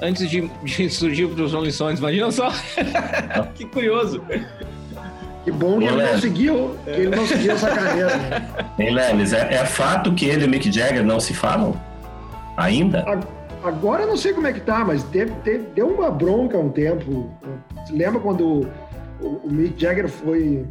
[0.00, 2.52] antes de, de surgir os Rolling Stones, imagina só,
[3.54, 4.22] que curioso.
[5.44, 8.16] Que bom que ele não seguiu, que ele não seguiu essa carreira.
[8.16, 8.48] Né?
[8.78, 11.74] Hein, Lemes, é, é fato que ele e o Mick Jagger não se falam?
[12.56, 13.04] Ainda?
[13.62, 16.70] Agora eu não sei como é que tá, mas teve, teve, deu uma bronca um
[16.70, 17.30] tempo.
[17.76, 18.68] Você lembra quando
[19.20, 20.64] o, o Mick Jagger foi,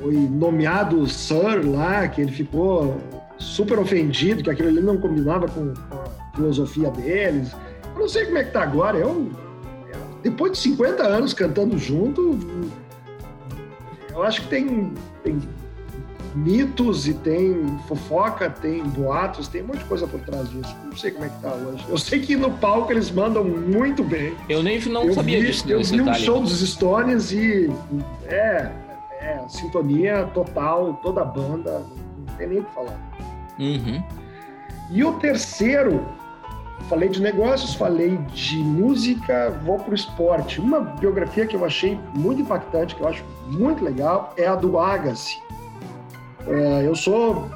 [0.00, 2.96] foi nomeado Sir lá, que ele ficou
[3.38, 7.52] super ofendido, que aquilo ali não combinava com, com a filosofia deles.
[7.94, 8.98] Eu não sei como é que tá agora.
[8.98, 9.30] Eu,
[10.22, 12.38] depois de 50 anos cantando junto,
[14.10, 14.92] eu acho que tem,
[15.24, 15.40] tem
[16.34, 20.76] mitos e tem fofoca, tem boatos, tem um monte de coisa por trás disso.
[20.84, 21.84] Não sei como é que tá hoje.
[21.88, 24.34] Eu sei que no palco eles mandam muito bem.
[24.48, 25.64] Eu nem não eu sabia vi, disso.
[25.68, 27.70] Eu vi um show dos Stones e
[28.26, 28.70] é,
[29.20, 31.84] é sintonia total, toda a banda,
[32.26, 32.98] não tem nem o que falar.
[33.58, 34.02] Uhum.
[34.90, 36.06] E o terceiro,
[36.88, 40.60] falei de negócios, falei de música, vou para o esporte.
[40.60, 44.78] Uma biografia que eu achei muito impactante, que eu acho muito legal, é a do
[44.78, 45.40] Agassi.
[46.46, 47.48] É, eu sou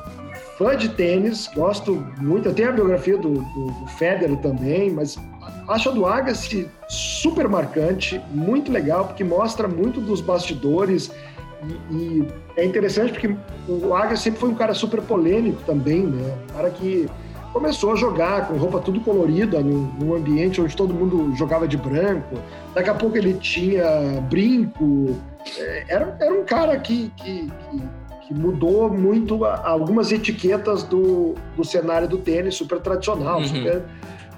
[0.57, 2.49] fã de tênis, gosto muito.
[2.49, 5.19] Eu tenho a biografia do, do, do Federer também, mas
[5.69, 11.11] acho a do Agassi super marcante, muito legal, porque mostra muito dos bastidores.
[11.91, 13.35] E, e é interessante porque
[13.69, 16.37] o Agassi sempre foi um cara super polêmico também, né?
[16.51, 17.09] Um cara que
[17.53, 21.79] começou a jogar com roupa tudo colorida num, num, ambiente onde todo mundo jogava de
[21.79, 22.37] branco.
[22.75, 25.17] Daqui a pouco ele tinha brinco.
[25.59, 27.83] É, era, era um cara que, que, que
[28.27, 33.47] que mudou muito algumas etiquetas do, do cenário do tênis, super tradicional, uhum.
[33.47, 33.85] super,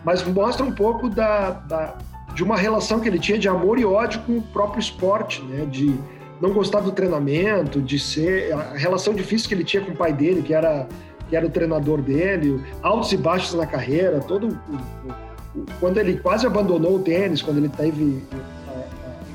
[0.04, 1.94] mas mostra um pouco da, da,
[2.34, 5.64] de uma relação que ele tinha de amor e ódio com o próprio esporte, né?
[5.64, 5.98] de
[6.40, 10.12] não gostar do treinamento, de ser a relação difícil que ele tinha com o pai
[10.12, 10.86] dele, que era,
[11.28, 14.56] que era o treinador dele, altos e baixos na carreira, todo
[15.80, 18.22] quando ele quase abandonou o tênis, quando ele teve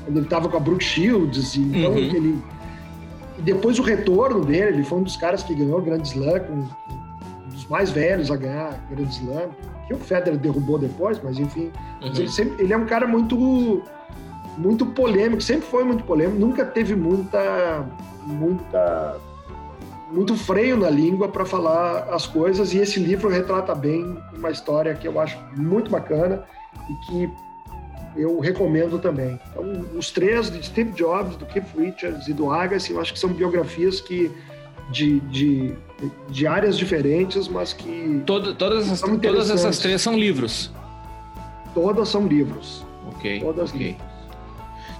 [0.04, 1.98] quando ele estava com a Brooke Shields, então uhum.
[1.98, 2.38] ele
[3.44, 7.48] depois o retorno dele, ele foi um dos caras que ganhou o Grand Slam, um
[7.48, 9.50] dos mais velhos a ganhar Grand Slam,
[9.86, 11.66] que o Federer derrubou depois, mas enfim.
[11.66, 12.08] Uhum.
[12.08, 13.82] Mas ele, sempre, ele é um cara muito
[14.56, 17.86] muito polêmico, sempre foi muito polêmico, nunca teve muita
[18.24, 19.16] muita
[20.12, 24.94] muito freio na língua para falar as coisas e esse livro retrata bem uma história
[24.94, 26.44] que eu acho muito bacana
[26.88, 27.30] e que
[28.16, 29.38] eu recomendo também.
[29.50, 33.18] Então, os três, de Steve Jobs, do Keith Richards e do Agassi, eu acho que
[33.18, 34.30] são biografias que
[34.90, 35.74] de, de,
[36.28, 40.70] de áreas diferentes, mas que Todo, todas, essas, todas essas três são livros.
[41.72, 42.84] Todas são livros.
[43.06, 43.40] Ok.
[43.40, 43.86] Todas ok.
[43.88, 44.14] Livros.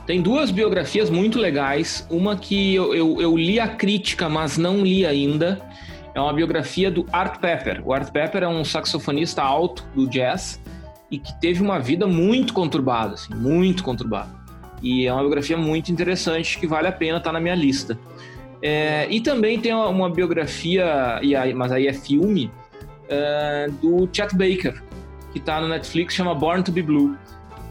[0.06, 2.06] Tem duas biografias muito legais.
[2.10, 5.60] Uma que eu, eu, eu, li a crítica, mas não li ainda.
[6.14, 7.82] É uma biografia do Art Pepper.
[7.84, 10.60] O Art Pepper é um saxofonista alto do jazz
[11.10, 14.30] e que teve uma vida muito conturbada, assim, muito conturbada.
[14.82, 17.98] E é uma biografia muito interessante que vale a pena estar tá na minha lista.
[18.60, 22.50] É, e também tem uma, uma biografia, e aí, mas aí é filme,
[23.08, 24.82] é, do Chet Baker,
[25.32, 27.16] que está no Netflix, chama Born to Be Blue.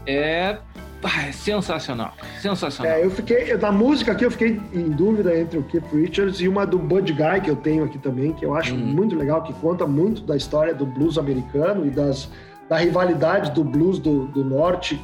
[0.06, 0.56] É,
[1.02, 2.92] é sensacional, sensacional.
[2.92, 6.48] É, eu fiquei, da música aqui eu fiquei em dúvida entre o Keith Richards e
[6.48, 8.78] uma do Bud Guy que eu tenho aqui também, que eu acho hum.
[8.78, 12.30] muito legal, que conta muito da história do blues americano e das
[12.68, 15.00] da rivalidade do blues do, do norte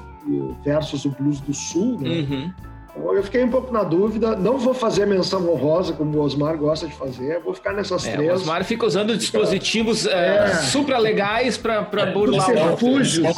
[0.65, 2.09] versus o blues do sul, né?
[2.09, 2.53] Uhum.
[3.01, 4.37] Então, eu fiquei um pouco na dúvida.
[4.37, 7.41] Não vou fazer menção honrosa, como o Osmar gosta de fazer.
[7.41, 8.31] Vou ficar nessas é, três.
[8.31, 10.49] O Osmar fica usando dispositivos é, é.
[10.55, 13.37] super legais para é, burlar o refúgios.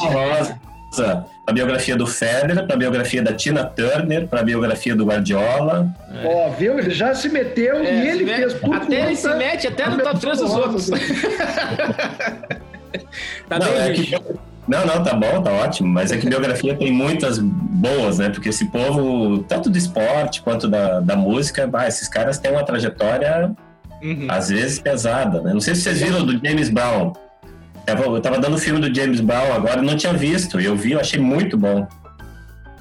[0.95, 5.07] Para a biografia do Federer, para a biografia da Tina Turner, para a biografia do
[5.07, 5.89] Guardiola.
[6.23, 6.27] É.
[6.27, 6.79] Ó, viu?
[6.79, 8.75] Ele já se meteu é, e ele fez tudo.
[8.75, 10.91] Até ele se mete até no top 3 dos outros.
[13.59, 14.15] tá não, bem, é que,
[14.67, 15.89] não, não, tá bom, tá ótimo.
[15.89, 18.31] Mas é que biografia tem muitas boas, né?
[18.31, 22.65] Porque esse povo, tanto do esporte quanto da, da música, bah, esses caras têm uma
[22.65, 23.53] trajetória,
[24.03, 24.27] uhum.
[24.29, 25.53] às vezes, pesada, né?
[25.53, 27.13] Não sei se vocês viram do James Brown.
[27.87, 30.61] Eu tava dando o filme do James Brown agora, não tinha visto.
[30.61, 31.87] Eu vi, eu achei muito bom.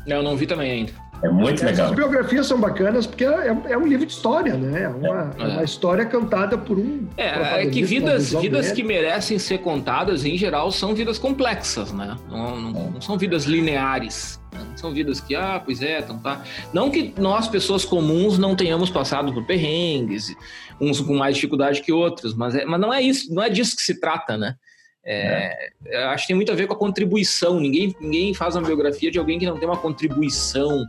[0.05, 1.00] Eu não vi também ainda.
[1.23, 1.89] É muito legal.
[1.89, 4.83] As biografias são bacanas porque é, é, um livro de história, né?
[4.83, 5.43] É uma, é.
[5.43, 7.07] uma história cantada por um.
[7.15, 12.17] É, é que vidas, vidas que merecem ser contadas, em geral, são vidas complexas, né?
[12.29, 14.41] Não, não, não são vidas lineares.
[14.51, 14.65] Né?
[14.67, 16.43] Não são vidas que, ah, pois é, então tá.
[16.73, 20.35] Não que nós, pessoas comuns, não tenhamos passado por perrengues,
[20.79, 23.75] uns com mais dificuldade que outros, mas, é, mas não é isso, não é disso
[23.75, 24.55] que se trata, né?
[25.03, 26.03] É, é.
[26.05, 27.59] Acho que tem muito a ver com a contribuição.
[27.59, 30.85] Ninguém, ninguém faz uma biografia de alguém que não tem uma contribuição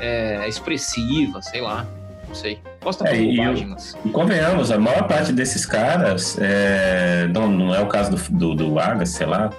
[0.00, 1.86] é, expressiva, sei lá.
[2.28, 2.60] Não sei.
[2.80, 3.96] Posso estar é, mas...
[4.04, 8.54] E convenhamos, a maior parte desses caras, é, não, não é o caso do, do,
[8.54, 9.50] do Agas, sei lá,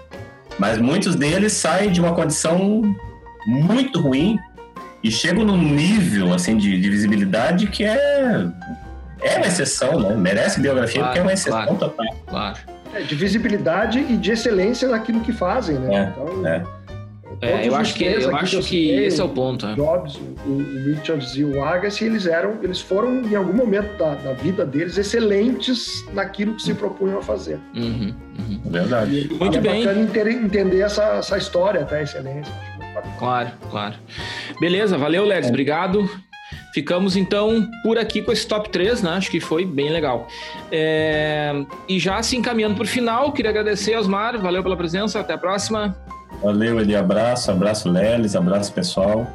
[0.58, 2.82] mas muitos deles saem de uma condição
[3.46, 4.40] muito ruim
[5.04, 8.48] e chegam num nível assim de, de visibilidade que é
[9.22, 10.16] é uma exceção, né?
[10.16, 12.06] Merece biografia claro, porque é uma exceção claro, total.
[12.28, 12.58] Claro.
[12.94, 15.96] É, de visibilidade e de excelência naquilo que fazem, né?
[15.96, 16.82] É, então, é.
[17.42, 19.66] É, eu acho que, eu acho que, citei, esse é o ponto.
[19.66, 19.76] O é.
[19.76, 20.16] Jobs,
[20.46, 24.34] o, o Richards e o Agassi, eles eram, eles foram em algum momento da, da
[24.34, 27.58] vida deles excelentes naquilo que se propunham a fazer.
[27.76, 28.62] Uhum, uhum.
[28.66, 29.30] É verdade.
[29.32, 29.86] E, Muito é bem.
[29.86, 32.54] bacana entender essa, essa história até a excelência.
[33.18, 33.96] Claro, claro.
[34.60, 35.50] Beleza, valeu, Legs.
[35.50, 36.08] Obrigado.
[36.74, 39.12] Ficamos então por aqui com esse top 3, né?
[39.12, 40.28] Acho que foi bem legal.
[40.72, 41.54] É...
[41.88, 44.40] E já se encaminhando para o final, queria agradecer, Osmar.
[44.40, 45.20] Valeu pela presença.
[45.20, 45.96] Até a próxima.
[46.42, 46.96] Valeu, Eli.
[46.96, 49.28] Abraço, abraço, Lelis, abraço, pessoal.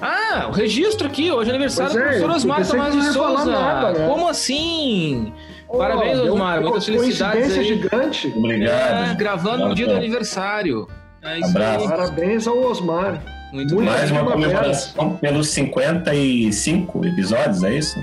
[0.00, 3.44] Ah, o registro aqui, hoje é aniversário do é, professor Osmar Tomás de Souza.
[3.44, 4.06] Nada, né?
[4.06, 5.32] Como assim?
[5.68, 6.62] Oh, Parabéns, Osmar.
[6.62, 7.64] Muitas felicidades aí.
[7.64, 8.32] gigante.
[8.36, 9.10] Obrigado.
[9.10, 10.86] É, gravando no dia do aniversário.
[11.22, 11.88] É Abraço.
[11.88, 13.22] Parabéns ao Osmar.
[13.52, 17.98] Muito, Muito Mais uma comemoração pelos 55 episódios, é isso?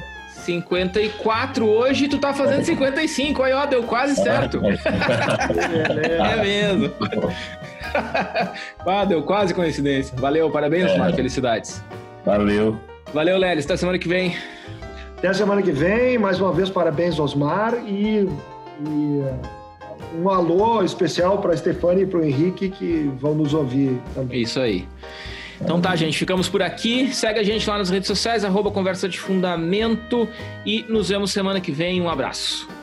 [0.46, 3.44] 54 hoje, tu tá fazendo 55.
[3.44, 4.62] Aí, ó, deu quase certo.
[4.64, 6.92] é mesmo.
[8.86, 10.16] ah, deu quase coincidência.
[10.18, 11.14] Valeu, parabéns, é.
[11.14, 11.84] Felicidades.
[12.24, 12.80] Valeu.
[13.14, 13.66] Valeu, Lelis.
[13.66, 14.36] Até semana que vem.
[15.18, 16.18] Até semana que vem.
[16.18, 17.74] Mais uma vez, parabéns, Osmar.
[17.88, 18.30] E,
[18.86, 19.24] e
[20.20, 24.42] um alô especial para a Stefani e para o Henrique que vão nos ouvir também.
[24.42, 24.88] Isso aí.
[25.62, 27.14] Então tá, gente, ficamos por aqui.
[27.14, 30.28] Segue a gente lá nas redes sociais, arroba Conversa de Fundamento
[30.66, 32.02] e nos vemos semana que vem.
[32.02, 32.75] Um abraço.